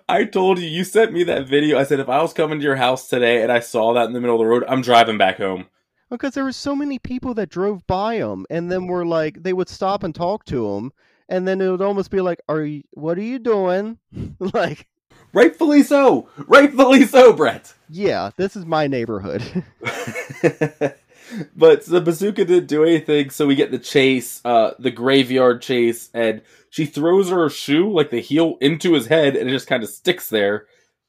[0.10, 1.80] I told you, you sent me that video.
[1.80, 4.14] I said, if I was coming to your house today and I saw that in
[4.14, 5.68] the middle of the road, I'm driving back home.
[6.10, 9.54] Because there were so many people that drove by him and then were like, they
[9.54, 10.92] would stop and talk to him.
[11.28, 12.84] And then it would almost be like, "Are you?
[12.92, 13.98] What are you doing?"
[14.40, 14.88] like,
[15.34, 17.74] rightfully so, rightfully so, Brett.
[17.90, 19.42] Yeah, this is my neighborhood.
[21.55, 26.09] but the bazooka didn't do anything, so we get the chase, uh, the graveyard chase,
[26.13, 29.84] and she throws her shoe, like the heel, into his head, and it just kind
[29.84, 30.67] of sticks there.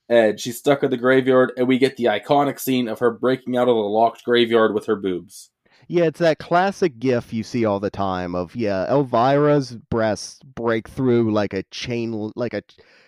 [0.08, 3.56] And she's stuck in the graveyard, and we get the iconic scene of her breaking
[3.56, 5.50] out of the locked graveyard with her boobs.
[5.88, 10.88] Yeah, it's that classic gif you see all the time of yeah, Elvira's breasts break
[10.88, 12.62] through like a chain like a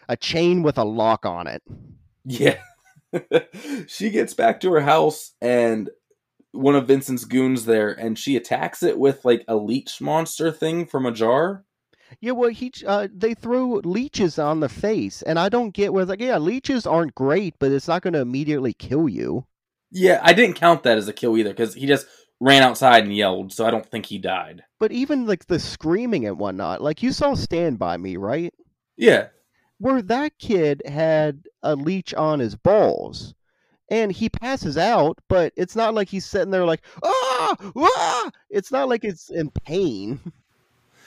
[0.08, 1.62] a chain with a lock on it.
[2.24, 2.58] Yeah.
[3.86, 5.90] she gets back to her house and
[6.52, 10.86] one of Vincent's goons there and she attacks it with like a leech monster thing
[10.86, 11.64] from a jar.
[12.20, 16.06] Yeah, well, he uh, they throw leeches on the face, and I don't get where
[16.06, 19.44] like, yeah, leeches aren't great, but it's not going to immediately kill you.
[19.90, 22.06] Yeah, I didn't count that as a kill either because he just
[22.40, 24.62] ran outside and yelled, so I don't think he died.
[24.78, 28.54] But even like the screaming and whatnot, like you saw Stand by Me, right?
[28.96, 29.28] Yeah.
[29.78, 33.34] Where that kid had a leech on his balls,
[33.90, 38.30] and he passes out, but it's not like he's sitting there like ah ah.
[38.50, 40.20] It's not like it's in pain.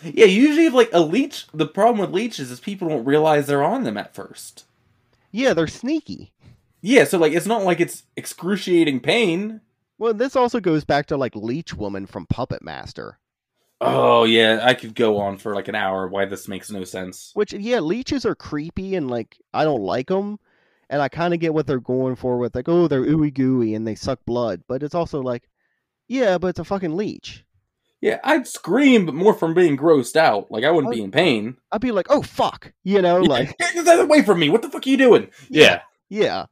[0.03, 3.63] Yeah, usually if like a leech, the problem with leeches is people don't realize they're
[3.63, 4.65] on them at first.
[5.32, 6.34] Yeah, they're sneaky.
[6.82, 9.61] Yeah, so like it's not like it's excruciating pain.
[9.99, 13.19] Well, this also goes back to like Leech Woman from Puppet Master.
[13.79, 17.32] Oh yeah, I could go on for like an hour why this makes no sense.
[17.36, 20.39] Which yeah, leeches are creepy and like I don't like them,
[20.91, 23.73] and I kind of get what they're going for with like oh they're ooey gooey
[23.73, 25.49] and they suck blood, but it's also like
[26.07, 27.45] yeah, but it's a fucking leech.
[28.01, 30.51] Yeah, I'd scream, but more from being grossed out.
[30.51, 31.55] Like I wouldn't I'd, be in pain.
[31.71, 34.49] I'd be like, "Oh fuck," you know, like get that away from me.
[34.49, 35.29] What the fuck are you doing?
[35.49, 36.47] Yeah, yeah.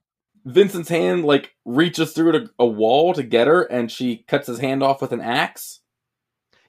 [0.46, 4.60] Vincent's hand like reaches through a, a wall to get her, and she cuts his
[4.60, 5.82] hand off with an axe.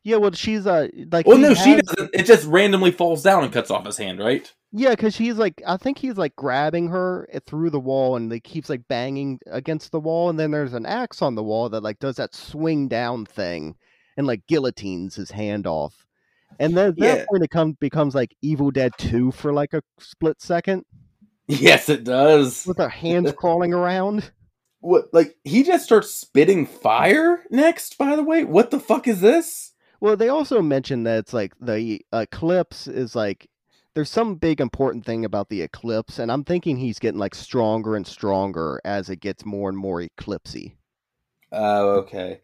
[0.02, 1.26] Yeah, well, she's uh like.
[1.26, 2.10] Well, he no, she doesn't.
[2.14, 4.50] It just randomly falls down and cuts off his hand, right?
[4.72, 8.32] Yeah, because he's like, I think he's like grabbing her eh, through the wall, and
[8.32, 11.68] he keeps like banging against the wall, and then there's an axe on the wall
[11.68, 13.74] that like does that swing down thing,
[14.16, 16.06] and like guillotines his hand off,
[16.58, 17.24] and then at that Yeah.
[17.28, 20.84] point it comes becomes like Evil Dead Two for like a split second
[21.46, 22.64] Yes, it does.
[22.66, 24.30] with her hands crawling around.
[24.78, 25.12] What?
[25.12, 27.98] Like he just starts spitting fire next.
[27.98, 29.69] By the way, what the fuck is this?
[30.00, 33.48] Well, they also mentioned that it's like the eclipse is like
[33.94, 37.96] there's some big important thing about the eclipse, and I'm thinking he's getting like stronger
[37.96, 40.76] and stronger as it gets more and more eclipsy.
[41.52, 42.40] Oh, okay.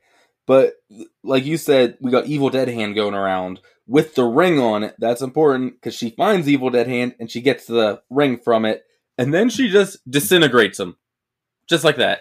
[0.46, 0.74] But
[1.22, 4.94] like you said, we got Evil Dead Hand going around with the ring on it.
[4.98, 8.84] That's important because she finds Evil Dead Hand and she gets the ring from it,
[9.16, 10.96] and then she just disintegrates him,
[11.68, 12.20] just like that.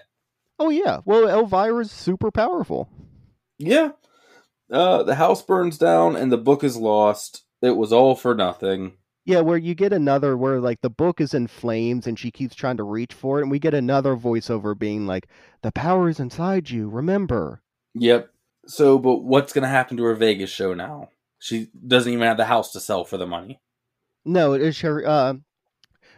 [0.58, 2.90] Oh yeah, well Elvira's super powerful.
[3.58, 3.92] Yeah.
[4.72, 7.44] Uh, the house burns down and the book is lost.
[7.62, 8.94] It was all for nothing.
[9.26, 12.56] Yeah, where you get another where like the book is in flames and she keeps
[12.56, 15.28] trying to reach for it, and we get another voiceover being like,
[15.64, 16.88] "The power is inside you.
[16.90, 17.64] Remember."
[17.96, 18.30] Yep.
[18.68, 21.10] So, but what's gonna happen to her Vegas show now?
[21.40, 23.62] She doesn't even have the house to sell for the money.
[24.24, 25.08] No, it is her.
[25.08, 25.36] Uh,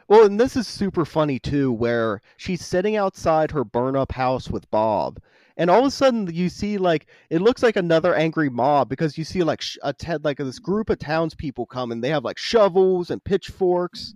[0.09, 4.49] well, and this is super funny too, where she's sitting outside her burn up house
[4.49, 5.21] with Bob,
[5.57, 9.17] and all of a sudden you see like it looks like another angry mob because
[9.17, 12.37] you see like a te- like this group of townspeople come and they have like
[12.37, 14.13] shovels and pitchforks,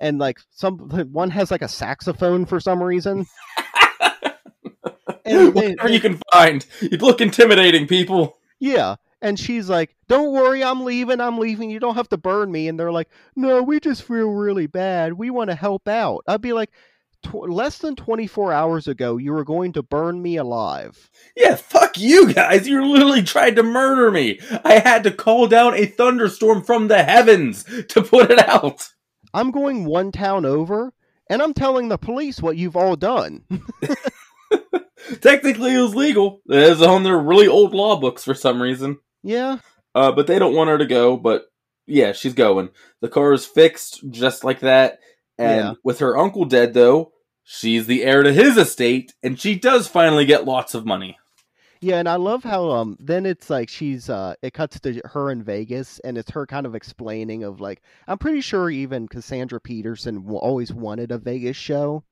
[0.00, 0.78] and like some
[1.12, 3.26] one has like a saxophone for some reason.
[5.24, 6.64] And they- Whatever you can find.
[6.80, 8.38] You look intimidating, people.
[8.60, 8.96] Yeah.
[9.20, 11.68] And she's like, Don't worry, I'm leaving, I'm leaving.
[11.70, 12.68] You don't have to burn me.
[12.68, 15.14] And they're like, No, we just feel really bad.
[15.14, 16.22] We want to help out.
[16.28, 16.70] I'd be like,
[17.30, 21.10] "Tw- Less than 24 hours ago, you were going to burn me alive.
[21.36, 22.66] Yeah, fuck you guys.
[22.68, 24.40] You literally tried to murder me.
[24.64, 28.88] I had to call down a thunderstorm from the heavens to put it out.
[29.34, 30.92] I'm going one town over,
[31.28, 33.42] and I'm telling the police what you've all done.
[35.20, 36.40] Technically, it was legal.
[36.46, 38.98] It's on their really old law books for some reason.
[39.22, 39.58] yeah.
[39.94, 41.16] Uh, but they don't want her to go.
[41.16, 41.44] But
[41.86, 42.68] yeah, she's going.
[43.00, 44.98] The car is fixed just like that.
[45.38, 45.72] And Yeah.
[45.84, 47.12] with her uncle dead, though,
[47.46, 51.16] she's the heir to his estate, and she does finally get lots of money.
[51.80, 55.30] Yeah, and I love how um then it's like she's uh it cuts to her
[55.30, 59.60] in Vegas and it's her kind of explaining of like I'm pretty sure even Cassandra
[59.60, 62.02] Peterson always wanted a Vegas show.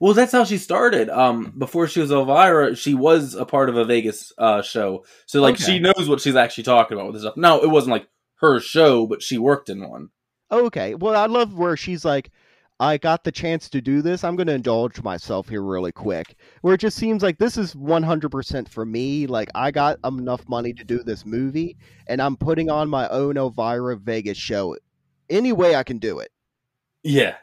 [0.00, 1.08] Well, that's how she started.
[1.08, 5.40] Um, before she was Elvira, she was a part of a Vegas uh show, so
[5.40, 7.36] like she knows what she's actually talking about with this stuff.
[7.36, 8.08] No, it wasn't like
[8.40, 10.10] her show, but she worked in one.
[10.50, 10.94] Okay.
[10.94, 12.30] Well, I love where she's like,
[12.78, 14.22] I got the chance to do this.
[14.22, 16.36] I'm going to indulge myself here really quick.
[16.60, 19.26] Where it just seems like this is 100% for me.
[19.26, 23.38] Like, I got enough money to do this movie, and I'm putting on my own
[23.38, 24.76] Elvira Vegas show
[25.30, 26.30] any way I can do it.
[27.02, 27.36] Yeah,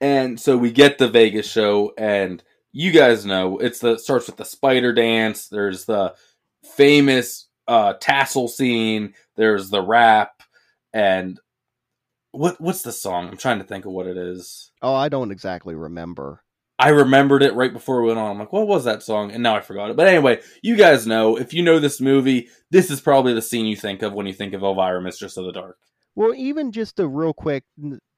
[0.00, 2.42] and so we get the Vegas show, and
[2.72, 5.48] you guys know it's the starts with the spider dance.
[5.48, 6.14] There's the
[6.76, 9.14] famous uh tassel scene.
[9.36, 10.42] There's the rap,
[10.92, 11.38] and
[12.32, 13.28] what what's the song?
[13.28, 14.70] I'm trying to think of what it is.
[14.82, 16.42] Oh, I don't exactly remember.
[16.78, 18.30] I remembered it right before we went on.
[18.30, 19.30] I'm like, what was that song?
[19.30, 19.96] And now I forgot it.
[19.96, 23.66] But anyway, you guys know if you know this movie, this is probably the scene
[23.66, 25.76] you think of when you think of Elvira, Mistress of the Dark.
[26.14, 27.64] Well, even just a real quick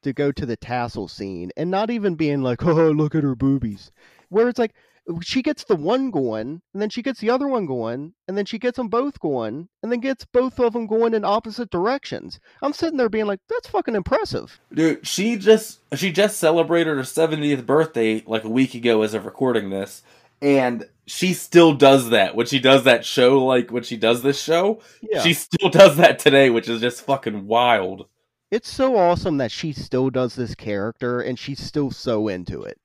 [0.03, 3.35] to go to the tassel scene and not even being like, oh, look at her
[3.35, 3.91] boobies.
[4.29, 4.75] Where it's like,
[5.21, 8.45] she gets the one going, and then she gets the other one going, and then
[8.45, 12.39] she gets them both going, and then gets both of them going in opposite directions.
[12.63, 14.61] I'm sitting there being like, that's fucking impressive.
[14.73, 19.25] Dude, she just she just celebrated her 70th birthday like a week ago as of
[19.25, 20.03] recording this,
[20.41, 23.45] and she still does that when she does that show.
[23.45, 25.23] Like when she does this show, Yeah.
[25.23, 28.07] she still does that today, which is just fucking wild.
[28.53, 32.79] It's so awesome that she still does this character, and she's still so into it.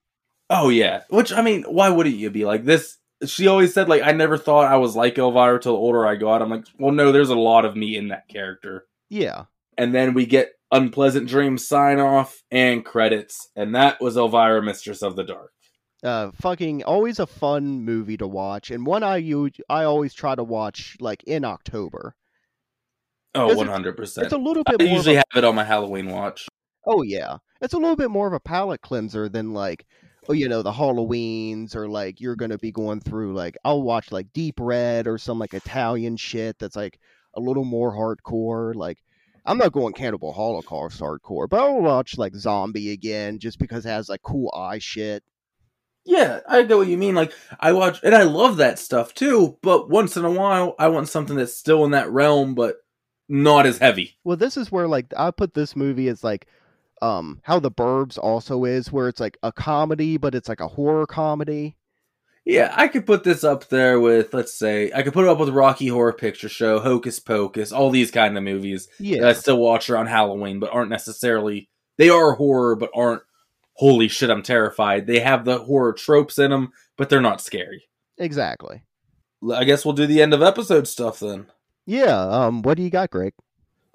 [0.49, 2.97] Oh yeah, which I mean, why wouldn't you be like this?
[3.25, 6.15] She always said like I never thought I was like Elvira till the older I
[6.15, 6.41] got.
[6.41, 8.85] I'm like, well, no, there's a lot of me in that character.
[9.09, 9.45] Yeah.
[9.77, 15.01] And then we get Unpleasant Dreams sign off and credits, and that was Elvira, Mistress
[15.01, 15.51] of the Dark.
[16.03, 20.35] uh fucking always a fun movie to watch and one I you I always try
[20.35, 22.15] to watch like in october
[23.35, 24.25] Oh, one it's- hundred percent.
[24.25, 26.47] it's a little I bit more of usually a, have it on my Halloween watch.
[26.85, 29.85] oh yeah it's a little bit more of a palate cleanser than like
[30.27, 34.11] oh you know the halloweens or like you're gonna be going through like i'll watch
[34.11, 36.99] like deep red or some like italian shit that's like
[37.35, 38.99] a little more hardcore like
[39.45, 43.89] i'm not going cannibal holocaust hardcore but i'll watch like zombie again just because it
[43.89, 45.23] has like cool eye shit
[46.05, 47.15] Yeah, I get what you mean.
[47.15, 49.57] Like I watch, and I love that stuff too.
[49.61, 52.77] But once in a while, I want something that's still in that realm, but
[53.27, 54.17] not as heavy.
[54.23, 56.47] Well, this is where like I put this movie as like
[57.01, 60.67] um how the Burbs also is, where it's like a comedy, but it's like a
[60.67, 61.75] horror comedy.
[62.45, 65.37] Yeah, I could put this up there with, let's say, I could put it up
[65.37, 69.33] with Rocky Horror Picture Show, Hocus Pocus, all these kind of movies Yeah, that I
[69.33, 73.23] still watch around Halloween, but aren't necessarily they are horror, but aren't
[73.73, 75.07] holy shit, I'm terrified.
[75.07, 77.83] They have the horror tropes in them, but they're not scary.
[78.17, 78.83] exactly.
[79.53, 81.45] I guess we'll do the end of episode stuff then.
[81.85, 82.17] Yeah.
[82.19, 82.63] Um.
[82.63, 83.33] What do you got, Greg?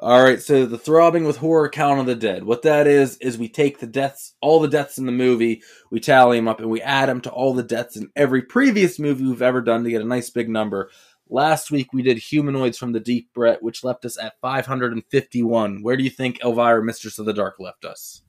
[0.02, 2.42] All right, so the throbbing with horror count of the dead.
[2.42, 6.00] What that is is we take the deaths, all the deaths in the movie, we
[6.00, 9.24] tally them up, and we add them to all the deaths in every previous movie
[9.24, 10.90] we've ever done to get a nice big number.
[11.30, 15.84] Last week we did humanoids from the deep, Brett, which left us at 551.
[15.84, 18.22] Where do you think Elvira, Mistress of the Dark, left us?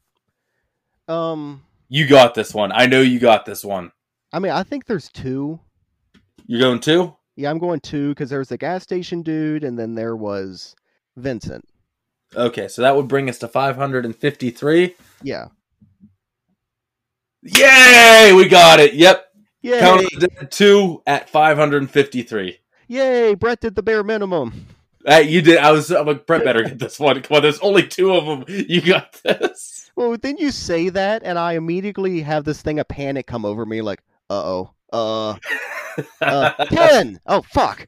[1.08, 1.64] Um.
[1.90, 2.72] You got this one.
[2.72, 3.92] I know you got this one.
[4.32, 5.60] I mean, I think there's two.
[6.46, 7.16] You're going two.
[7.36, 10.76] Yeah, I'm going two because there's the gas station dude, and then there was
[11.16, 11.68] Vincent.
[12.36, 14.96] Okay, so that would bring us to 553.
[15.22, 15.48] Yeah.
[17.42, 18.34] Yay!
[18.36, 18.94] We got it.
[18.94, 19.26] Yep.
[19.62, 19.80] Yay!
[19.80, 22.60] Count of the Dead two at 553.
[22.88, 23.36] Yay!
[23.36, 24.68] Brett did the bare minimum.
[25.06, 25.58] Uh, you did.
[25.58, 25.92] I was.
[25.92, 27.22] I'm like, Brett better get this one.
[27.22, 28.46] Come on, there's only two of them.
[28.48, 29.92] You got this.
[29.96, 33.66] Well, then you say that, and I immediately have this thing of panic come over
[33.66, 34.00] me, like,
[34.30, 35.36] uh oh, uh,
[36.22, 37.20] uh, ten.
[37.26, 37.88] Oh fuck!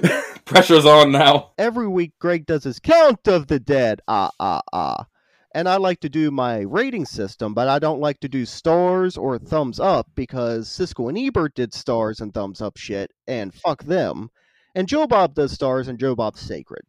[0.44, 1.52] Pressure's on now.
[1.56, 4.00] Every week, Greg does his count of the dead.
[4.06, 5.06] Ah ah ah.
[5.52, 9.16] And I like to do my rating system, but I don't like to do stars
[9.16, 13.82] or thumbs up because Siskel and Ebert did stars and thumbs up shit, and fuck
[13.82, 14.30] them.
[14.76, 16.82] And Joe Bob does stars, and Joe Bob's sacred.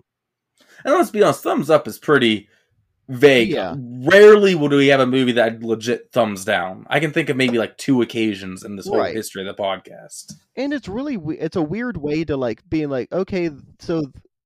[0.85, 2.49] And let's be honest, thumbs up is pretty
[3.11, 3.49] vague.
[3.49, 3.75] Yeah.
[3.77, 6.85] Rarely will we have a movie that legit thumbs down.
[6.89, 9.15] I can think of maybe like two occasions in this whole Right.
[9.15, 10.33] history of the podcast.
[10.55, 13.49] and it's really it's a weird way to like being like okay
[13.79, 14.03] so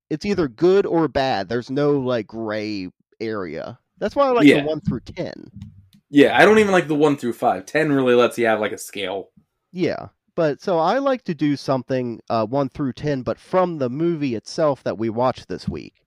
[0.09, 2.89] it's either good or bad there's no like gray
[3.19, 4.61] area that's why i like Yeah.
[4.61, 5.33] the 1 through 10
[6.09, 7.65] Yeah, I don't even like the one through five.
[7.65, 9.29] Ten really lets you have like a scale.
[9.71, 13.89] yeah but so i like to do something uh 1 through 10 but from the
[13.89, 16.04] movie itself that we watched this week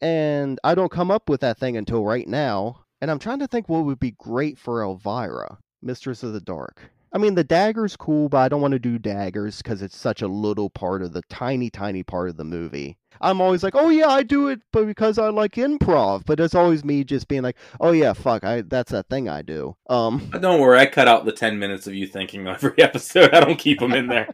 [0.00, 3.46] and i don't come up with that thing until right now and i'm trying to
[3.46, 7.96] think what would be great for elvira mistress of the dark I mean, the dagger's
[7.96, 11.14] cool, but I don't want to do daggers because it's such a little part of
[11.14, 12.98] the tiny, tiny part of the movie.
[13.22, 16.26] I'm always like, oh yeah, I do it, but because I like improv.
[16.26, 19.40] But it's always me just being like, oh yeah, fuck, I that's a thing I
[19.40, 19.74] do.
[19.88, 23.32] Um, But don't worry, I cut out the ten minutes of you thinking every episode.
[23.32, 24.28] I don't keep them in there.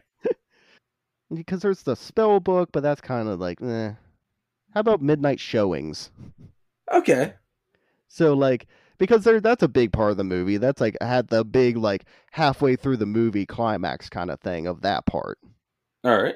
[1.33, 3.93] because there's the spell book, but that's kind of like, eh.
[4.73, 6.09] How about midnight showings?
[6.91, 7.33] Okay.
[8.07, 8.67] So like,
[8.97, 10.57] because there that's a big part of the movie.
[10.57, 14.81] That's like had the big like halfway through the movie climax kind of thing of
[14.81, 15.37] that part.
[16.03, 16.35] All right.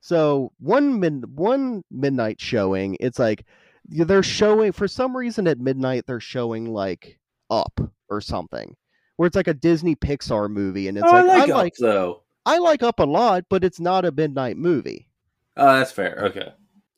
[0.00, 3.44] So one mid one midnight showing, it's like
[3.84, 7.18] they're showing for some reason at midnight they're showing like
[7.50, 8.76] Up or something,
[9.16, 11.48] where it's like a Disney Pixar movie, and it's oh, like I like, I Up,
[11.48, 12.22] like though.
[12.46, 15.08] I like Up a lot, but it's not a midnight movie.
[15.56, 16.18] Oh, that's fair.
[16.26, 16.52] Okay.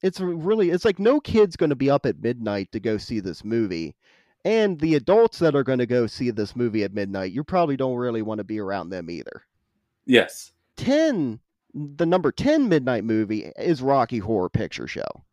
[0.04, 3.20] It's really it's like no kid's going to be up at midnight to go see
[3.20, 3.94] this movie.
[4.44, 7.76] And the adults that are going to go see this movie at midnight, you probably
[7.78, 9.46] don't really want to be around them either.
[10.04, 10.52] Yes.
[10.76, 11.40] 10
[11.72, 15.24] the number 10 midnight movie is Rocky Horror Picture Show.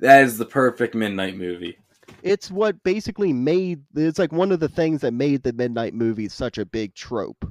[0.00, 1.76] That is the perfect midnight movie.
[2.22, 6.28] it's what basically made it's like one of the things that made the midnight movie
[6.28, 7.44] such a big trope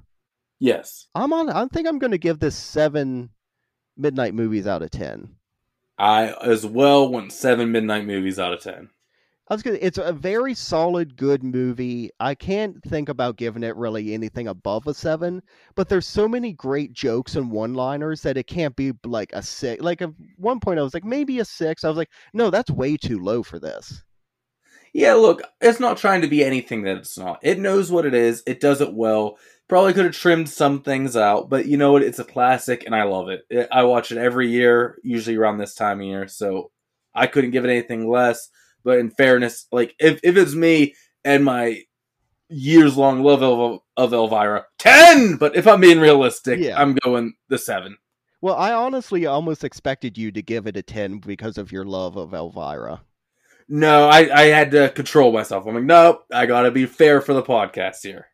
[0.59, 1.07] Yes.
[1.15, 3.30] i'm on i think i'm going to give this seven
[3.97, 5.36] midnight movies out of ten
[5.98, 8.89] I as well went seven midnight movies out of ten.
[9.50, 13.76] i was gonna it's a very solid good movie i can't think about giving it
[13.78, 15.41] really anything above a seven
[15.76, 19.41] but there's so many great jokes and one liners that it can't be like a
[19.41, 22.50] six like at one point i was like maybe a six i was like no
[22.50, 24.04] that's way too low for this
[24.94, 27.39] Yeah, look, it's not trying to be anything that it's not.
[27.41, 28.44] It knows what it is.
[28.46, 29.38] It does it well.
[29.74, 32.03] Probably could have trimmed some things out, but you know what?
[32.03, 33.41] It's a classic, and I love it.
[33.71, 36.28] I watch it every year, usually around this time of year.
[36.28, 36.69] So
[37.15, 38.49] I couldn't give it anything less.
[38.84, 40.93] But in fairness, like if if it's me
[41.26, 41.82] and my
[42.49, 45.38] years long love of, of Elvira, ten.
[45.38, 46.80] But if I'm being realistic, Yeah.
[46.80, 47.97] I'm going the seven.
[48.41, 52.15] well i honestly almost expected you to give it a 10 because of your love
[52.15, 53.01] of elvira
[53.67, 55.65] No, I I had to control myself.
[55.65, 58.28] I'm like, nope, I gotta be fair for the podcast here.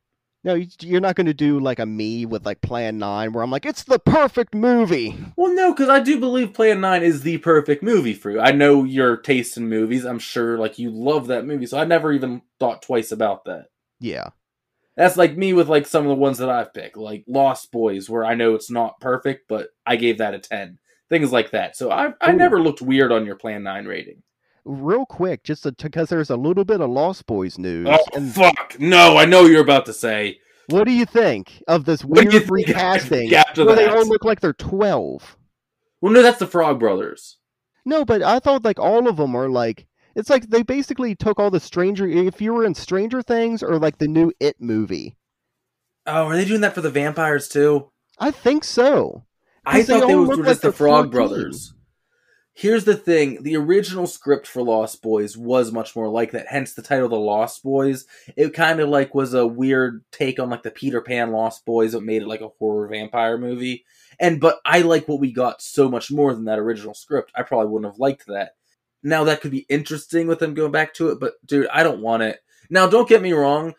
[0.44, 3.44] No, you- you're not going to do like a me with like Plan 9 where
[3.44, 5.16] I'm like, it's the perfect movie.
[5.36, 8.40] Well, no, because I do believe Plan 9 is the perfect movie for you.
[8.40, 10.06] I know your taste in movies.
[10.06, 13.66] I'm sure, like, you love that movie, so I never even thought twice about that.
[14.00, 14.30] Yeah.
[14.96, 18.10] That's like me with like some of the ones that I've picked, like Lost Boys,
[18.10, 20.78] where I know it's not perfect, but I gave that a ten.
[21.10, 21.76] Things like that.
[21.78, 22.36] So I I Ooh.
[22.36, 24.24] never looked weird on your Plan Nine rating.
[24.66, 27.88] Real quick, just because there's a little bit of Lost Boys news.
[27.90, 28.78] Oh and fuck!
[28.80, 30.40] No, I know you're about to say.
[30.68, 33.88] what do you think of this What do you weird think recasting after where they
[33.88, 35.38] all look like they're 12?
[36.02, 37.38] Well, no, that's the Frog Brothers.
[37.86, 41.40] No, but I thought like all of them are like it's like they basically took
[41.40, 45.16] all the Stranger if you were in Stranger Things or like the new It movie.
[46.06, 47.92] Oh, are they doing that for the vampires too?
[48.20, 49.26] I think so.
[49.66, 51.12] I they thought they all were just like the Frog 14.
[51.12, 51.74] Brothers.
[52.60, 56.48] Here's the thing: the original script for Lost Boys was much more like that.
[56.50, 58.06] Hence the title, "The Lost Boys."
[58.36, 61.94] It kind of like was a weird take on like the Peter Pan Lost Boys.
[61.94, 63.86] It made it like a horror vampire movie.
[64.20, 67.32] And but I like what we got so much more than that original script.
[67.34, 68.58] I probably wouldn't have liked that.
[69.04, 72.02] Now that could be interesting with them going back to it, but dude, I don't
[72.02, 72.42] want it.
[72.70, 73.74] Now, don't get me wrong.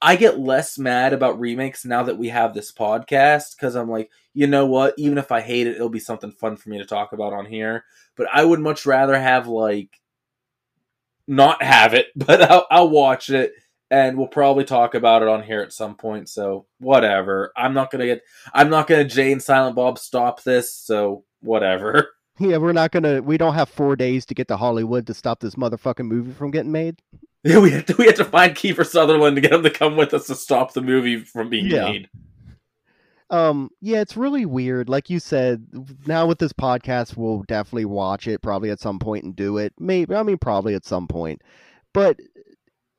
[0.00, 4.10] I get less mad about remakes now that we have this podcast because I'm like,
[4.32, 4.94] you know what?
[4.96, 7.46] Even if I hate it, it'll be something fun for me to talk about on
[7.46, 7.84] here.
[8.16, 9.90] But I would much rather have like
[11.26, 13.52] not have it, but I'll, I'll watch it
[13.90, 16.28] and we'll probably talk about it on here at some point.
[16.28, 17.52] So whatever.
[17.56, 18.22] I'm not gonna get.
[18.52, 20.74] I'm not gonna Jay and Silent Bob stop this.
[20.74, 22.10] So whatever.
[22.40, 23.20] Yeah, we're not gonna.
[23.20, 26.52] We don't have four days to get to Hollywood to stop this motherfucking movie from
[26.52, 27.02] getting made.
[27.48, 29.96] Yeah, we had to, we had to find Kiefer Sutherland to get him to come
[29.96, 31.84] with us to stop the movie from being Yeah.
[31.90, 32.08] made.
[33.30, 34.88] Um, yeah, it's really weird.
[34.88, 35.66] Like you said,
[36.06, 39.74] now with this podcast, we'll definitely watch it probably at some point and do it.
[39.78, 41.42] Maybe I mean probably at some point,
[41.92, 42.18] but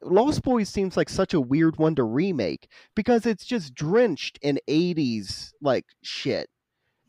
[0.03, 4.59] Lost Boys seems like such a weird one to remake because it's just drenched in
[4.69, 6.47] '80s like shit.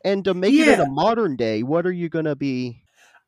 [0.03, 2.81] And to make it in a modern day, what are you gonna be?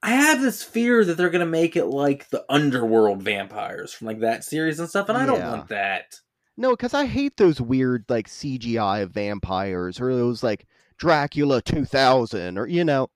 [0.04, 4.20] I have this fear that they're gonna make it like the underworld vampires from like
[4.20, 5.49] that series and stuff, and I don't Yeah.
[5.51, 6.20] want that.
[6.58, 12.68] No, because I hate those weird like CGI vampires or those like Dracula 2000 or
[12.68, 13.10] you know.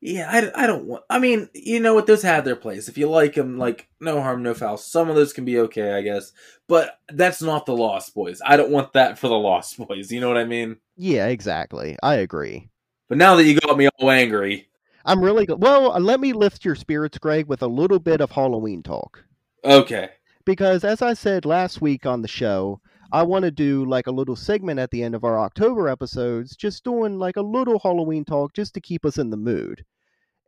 [0.00, 1.04] Yeah, I, I don't want.
[1.10, 2.06] I mean, you know what?
[2.06, 2.88] Those have their place.
[2.88, 4.76] If you like them, like no harm, no foul.
[4.76, 6.32] Some of those can be okay, I guess.
[6.66, 8.40] But that's not the Lost Boys.
[8.44, 10.10] I don't want that for the Lost Boys.
[10.10, 10.78] You know what I mean?
[10.96, 11.96] Yeah, exactly.
[12.02, 12.68] I agree.
[13.08, 14.68] But now that you got me all angry,
[15.04, 15.92] I'm really go- well.
[15.92, 19.24] uh, Let me lift your spirits, Greg, with a little bit of Halloween talk.
[19.64, 20.10] okay.
[20.44, 22.80] Because as I said last week on the show,
[23.12, 26.56] I want to do like a little segment at the end of our October episodes,
[26.56, 29.84] just doing like a little Halloween talk just to keep us in the mood.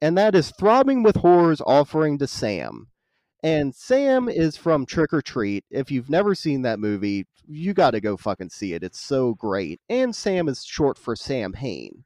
[0.03, 2.89] And that is Throbbing with Horrors offering to Sam.
[3.45, 5.65] And Sam is from Trick 'r Treat.
[5.71, 8.83] If you've never seen that movie, you got to go fucking see it.
[8.83, 9.81] It's so great.
[9.89, 12.03] And Sam is short for Samhain.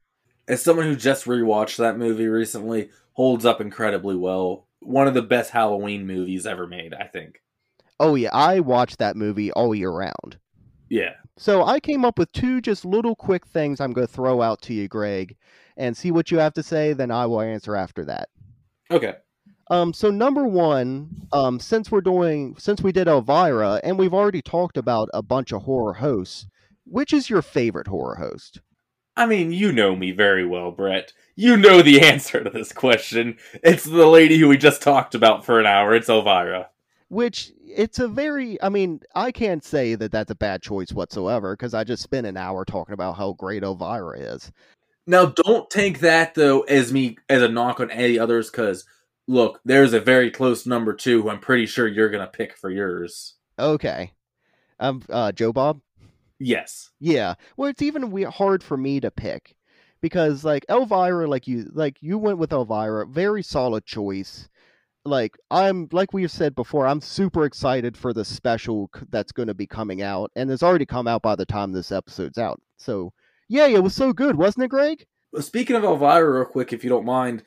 [0.49, 4.65] As someone who just rewatched that movie recently, holds up incredibly well.
[4.79, 7.43] One of the best Halloween movies ever made, I think.
[7.99, 10.39] Oh, yeah, I watch that movie all year round.
[10.89, 11.13] Yeah.
[11.37, 14.61] So I came up with two just little quick things I'm going to throw out
[14.63, 15.37] to you, Greg,
[15.77, 16.93] and see what you have to say.
[16.93, 18.29] Then I will answer after that.
[18.89, 19.13] Okay.
[19.69, 24.41] Um, so number one, um, since we're doing, since we did Elvira, and we've already
[24.41, 26.47] talked about a bunch of horror hosts,
[26.85, 28.61] which is your favorite horror host?
[29.15, 31.13] I mean, you know me very well, Brett.
[31.35, 33.37] You know the answer to this question.
[33.63, 35.93] It's the lady who we just talked about for an hour.
[35.95, 36.69] It's Elvira.
[37.09, 41.55] Which it's a very, I mean, I can't say that that's a bad choice whatsoever
[41.55, 44.51] because I just spent an hour talking about how great Elvira is.
[45.07, 48.85] Now, don't take that though as me as a knock on any others, because
[49.27, 52.69] look, there's a very close number two who I'm pretty sure you're gonna pick for
[52.69, 53.33] yours.
[53.57, 54.13] Okay,
[54.79, 55.81] um, uh, Joe Bob.
[56.39, 56.89] Yes.
[56.99, 57.35] Yeah.
[57.57, 59.55] Well, it's even we- hard for me to pick
[60.01, 64.47] because like Elvira, like you, like you went with Elvira, very solid choice.
[65.05, 69.47] Like I'm, like we've said before, I'm super excited for the special c- that's going
[69.47, 72.61] to be coming out, and it's already come out by the time this episode's out.
[72.77, 73.13] So,
[73.47, 75.05] yeah, it was so good, wasn't it, Greg?
[75.39, 77.43] Speaking of Elvira, real quick, if you don't mind,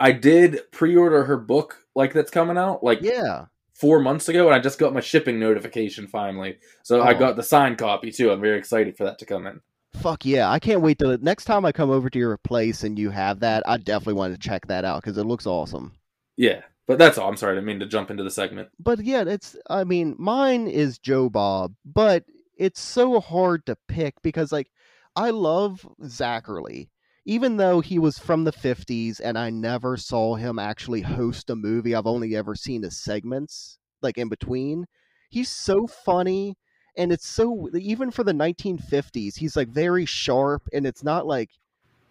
[0.00, 3.46] I did pre-order her book, like that's coming out, like Yeah.
[3.80, 6.58] Four months ago, and I just got my shipping notification finally.
[6.82, 7.18] So I Oh.
[7.18, 8.30] got the signed copy too.
[8.32, 9.60] I'm very excited for that to come in.
[9.94, 10.50] Fuck yeah!
[10.50, 13.40] I can't wait to next time I come over to your place and you have
[13.40, 13.62] that.
[13.66, 15.92] I definitely want to check that out because it looks awesome.
[16.36, 17.28] Yeah, but that's all.
[17.28, 18.68] I'm sorry, I didn't mean to jump into the segment.
[18.78, 22.24] but yeah, it's I mean, mine is Joe Bob, but
[22.56, 24.68] it's so hard to pick because like
[25.16, 26.88] I love Zacherley.
[27.28, 31.54] Even though he was from the 50s and I never saw him actually host a
[31.54, 34.86] movie, I've only ever seen his segments like in between.
[35.28, 36.56] He's so funny
[36.96, 41.50] and it's so even for the 1950s, he's like very sharp and it's not like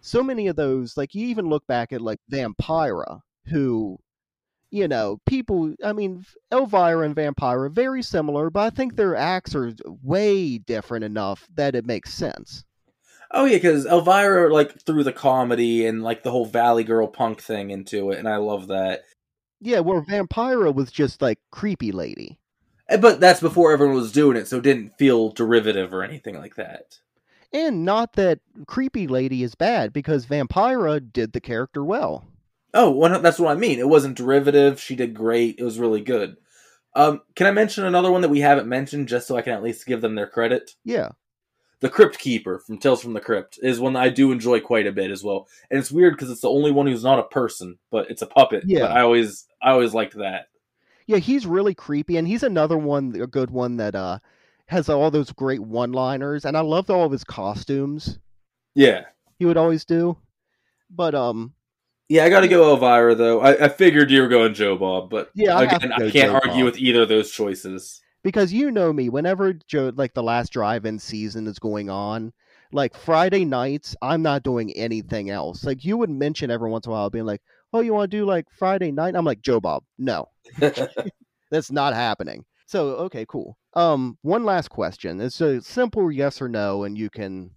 [0.00, 3.98] so many of those like you even look back at like Vampira who
[4.70, 5.74] you know, people.
[5.82, 11.04] I mean, Elvira and Vampira very similar, but I think their acts are way different
[11.04, 12.64] enough that it makes sense.
[13.30, 17.42] Oh yeah, because Elvira like threw the comedy and like the whole Valley Girl punk
[17.42, 19.02] thing into it, and I love that.
[19.60, 22.38] Yeah, where Vampira was just like creepy lady.
[22.88, 26.38] Eh, But that's before everyone was doing it, so it didn't feel derivative or anything
[26.38, 27.00] like that.
[27.52, 32.24] And not that creepy lady is bad because Vampira did the character well.
[32.74, 33.78] Oh, one, that's what I mean.
[33.78, 34.80] It wasn't derivative.
[34.80, 35.56] She did great.
[35.58, 36.36] It was really good.
[36.94, 39.62] Um, can I mention another one that we haven't mentioned, just so I can at
[39.62, 40.72] least give them their credit?
[40.84, 41.10] Yeah.
[41.80, 44.86] The Crypt Keeper from Tales from the Crypt is one that I do enjoy quite
[44.86, 45.46] a bit as well.
[45.70, 48.26] And it's weird because it's the only one who's not a person, but it's a
[48.26, 48.64] puppet.
[48.66, 48.80] Yeah.
[48.80, 50.46] But I always, I always liked that.
[51.06, 54.18] Yeah, he's really creepy and he's another one a good one that uh
[54.66, 58.18] has all those great one-liners and I loved all of his costumes
[58.74, 59.04] Yeah,
[59.38, 60.18] he would always do.
[60.90, 61.54] But um
[62.10, 62.24] yeah.
[62.24, 63.40] I got to go Elvira though.
[63.40, 66.34] I, I figured you were going Joe Bob, but Yeah, I again, I can't Joe
[66.34, 66.64] argue Bob.
[66.64, 68.02] with either of those choices.
[68.22, 72.32] Because you know me, whenever Joe like the last drive-in season is going on,
[72.72, 75.64] like Friday nights, I'm not doing anything else.
[75.64, 77.42] Like you would mention every once in a while being like,
[77.72, 80.28] "Oh, you want to do like Friday night?" I'm like, "Joe Bob, no."
[81.50, 82.44] That's not happening.
[82.66, 83.56] So, okay, cool.
[83.74, 85.20] Um, one last question.
[85.20, 87.52] It's a simple yes or no, and you can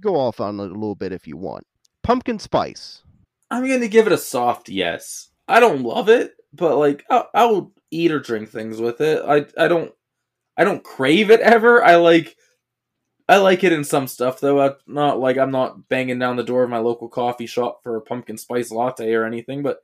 [0.00, 1.66] go off on it a little bit if you want.
[2.04, 3.02] Pumpkin spice.
[3.50, 5.30] I'm going to give it a soft yes.
[5.48, 9.22] I don't love it, but like I, I will eat or drink things with it.
[9.26, 9.92] I I don't
[10.56, 11.82] I don't crave it ever.
[11.82, 12.36] I like
[13.28, 14.60] I like it in some stuff though.
[14.60, 17.96] I, not like I'm not banging down the door of my local coffee shop for
[17.96, 19.78] a pumpkin spice latte or anything, but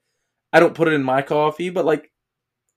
[0.52, 1.70] I don't put it in my coffee.
[1.70, 2.10] But like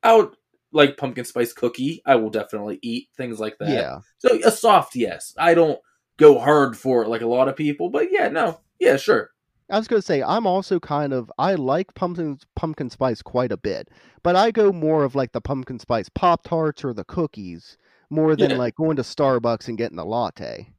[0.03, 0.35] I would
[0.71, 2.01] like pumpkin spice cookie.
[2.05, 3.69] I will definitely eat things like that.
[3.69, 3.99] Yeah.
[4.19, 5.33] So a soft yes.
[5.37, 5.79] I don't
[6.17, 9.31] go hard for it like a lot of people, but yeah, no, yeah, sure.
[9.71, 13.57] I was gonna say I'm also kind of I like pumpkin pumpkin spice quite a
[13.57, 13.89] bit,
[14.23, 17.77] but I go more of like the pumpkin spice pop tarts or the cookies
[18.09, 18.57] more than Yeah.
[18.57, 20.73] like going to Starbucks and getting a latte.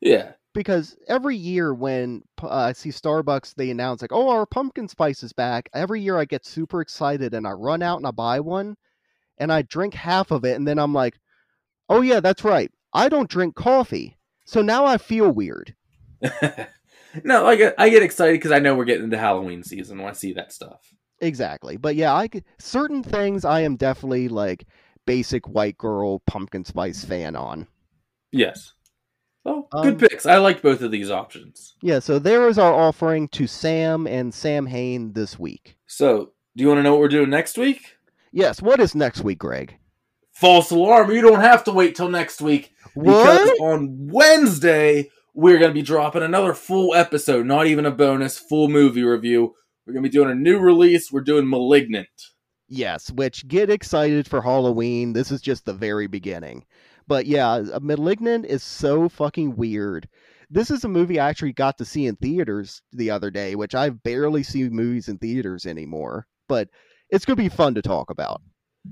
[0.00, 0.32] Yeah.
[0.54, 5.22] Because every year when uh, I see Starbucks, they announce like, "Oh, our pumpkin spice
[5.22, 8.40] is back." Every year I get super excited and I run out and I buy
[8.40, 8.76] one,
[9.38, 11.18] and I drink half of it, and then I'm like,
[11.88, 12.70] "Oh yeah, that's right.
[12.92, 15.74] I don't drink coffee." So now I feel weird.
[17.24, 20.08] no, I get I get excited because I know we're getting into Halloween season when
[20.08, 20.80] I see that stuff.
[21.20, 21.76] Exactly.
[21.76, 24.64] But yeah, I could, certain things I am definitely like
[25.06, 27.68] basic white girl pumpkin spice fan on.
[28.32, 28.72] Yes.
[29.44, 30.24] Oh, Um, good picks.
[30.26, 31.74] I like both of these options.
[31.82, 35.76] Yeah, so there is our offering to Sam and Samhain this week.
[35.86, 37.96] So, do you want to know what we're doing next week?
[38.32, 39.76] Yes, what is next week, Greg?
[40.32, 41.10] False alarm.
[41.10, 43.60] You don't have to wait till next week because What?
[43.60, 48.68] on Wednesday we're going to be dropping another full episode, not even a bonus, full
[48.68, 49.54] movie review.
[49.86, 51.10] We're going to be doing a new release.
[51.10, 52.08] We're doing Malignant.
[52.68, 55.12] Yes, which get excited for Halloween.
[55.12, 56.64] This is just the very beginning.
[57.06, 60.08] But yeah, uh, Malignant is so fucking weird.
[60.48, 63.74] This is a movie I actually got to see in theaters the other day, which
[63.74, 66.26] I barely see movies in theaters anymore.
[66.48, 66.68] But
[67.10, 68.40] it's going to be fun to talk about.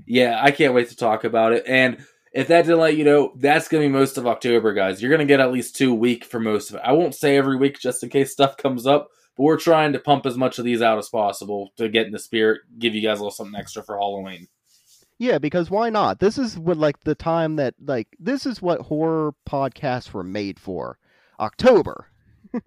[0.05, 1.63] Yeah, I can't wait to talk about it.
[1.67, 5.01] And if that didn't let you know, that's going to be most of October, guys.
[5.01, 6.81] You're going to get at least two week for most of it.
[6.83, 9.99] I won't say every week just in case stuff comes up, but we're trying to
[9.99, 13.01] pump as much of these out as possible to get in the spirit, give you
[13.01, 14.47] guys a little something extra for Halloween.
[15.17, 16.19] Yeah, because why not?
[16.19, 20.59] This is what like the time that like this is what horror podcasts were made
[20.59, 20.97] for.
[21.39, 22.07] October.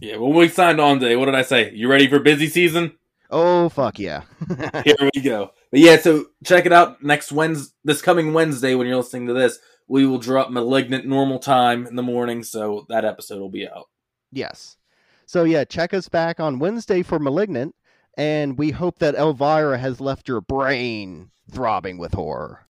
[0.00, 1.72] Yeah, when we signed on today, what did I say?
[1.74, 2.92] You ready for busy season?
[3.30, 4.22] Oh fuck yeah.
[4.84, 5.50] Here we go.
[5.70, 9.34] But yeah, so check it out next Wednesday, this coming Wednesday when you're listening to
[9.34, 9.58] this.
[9.86, 13.88] We will drop Malignant normal time in the morning, so that episode will be out.
[14.32, 14.76] yes.
[15.26, 17.74] So yeah, check us back on Wednesday for Malignant,
[18.16, 22.67] and we hope that Elvira has left your brain throbbing with horror.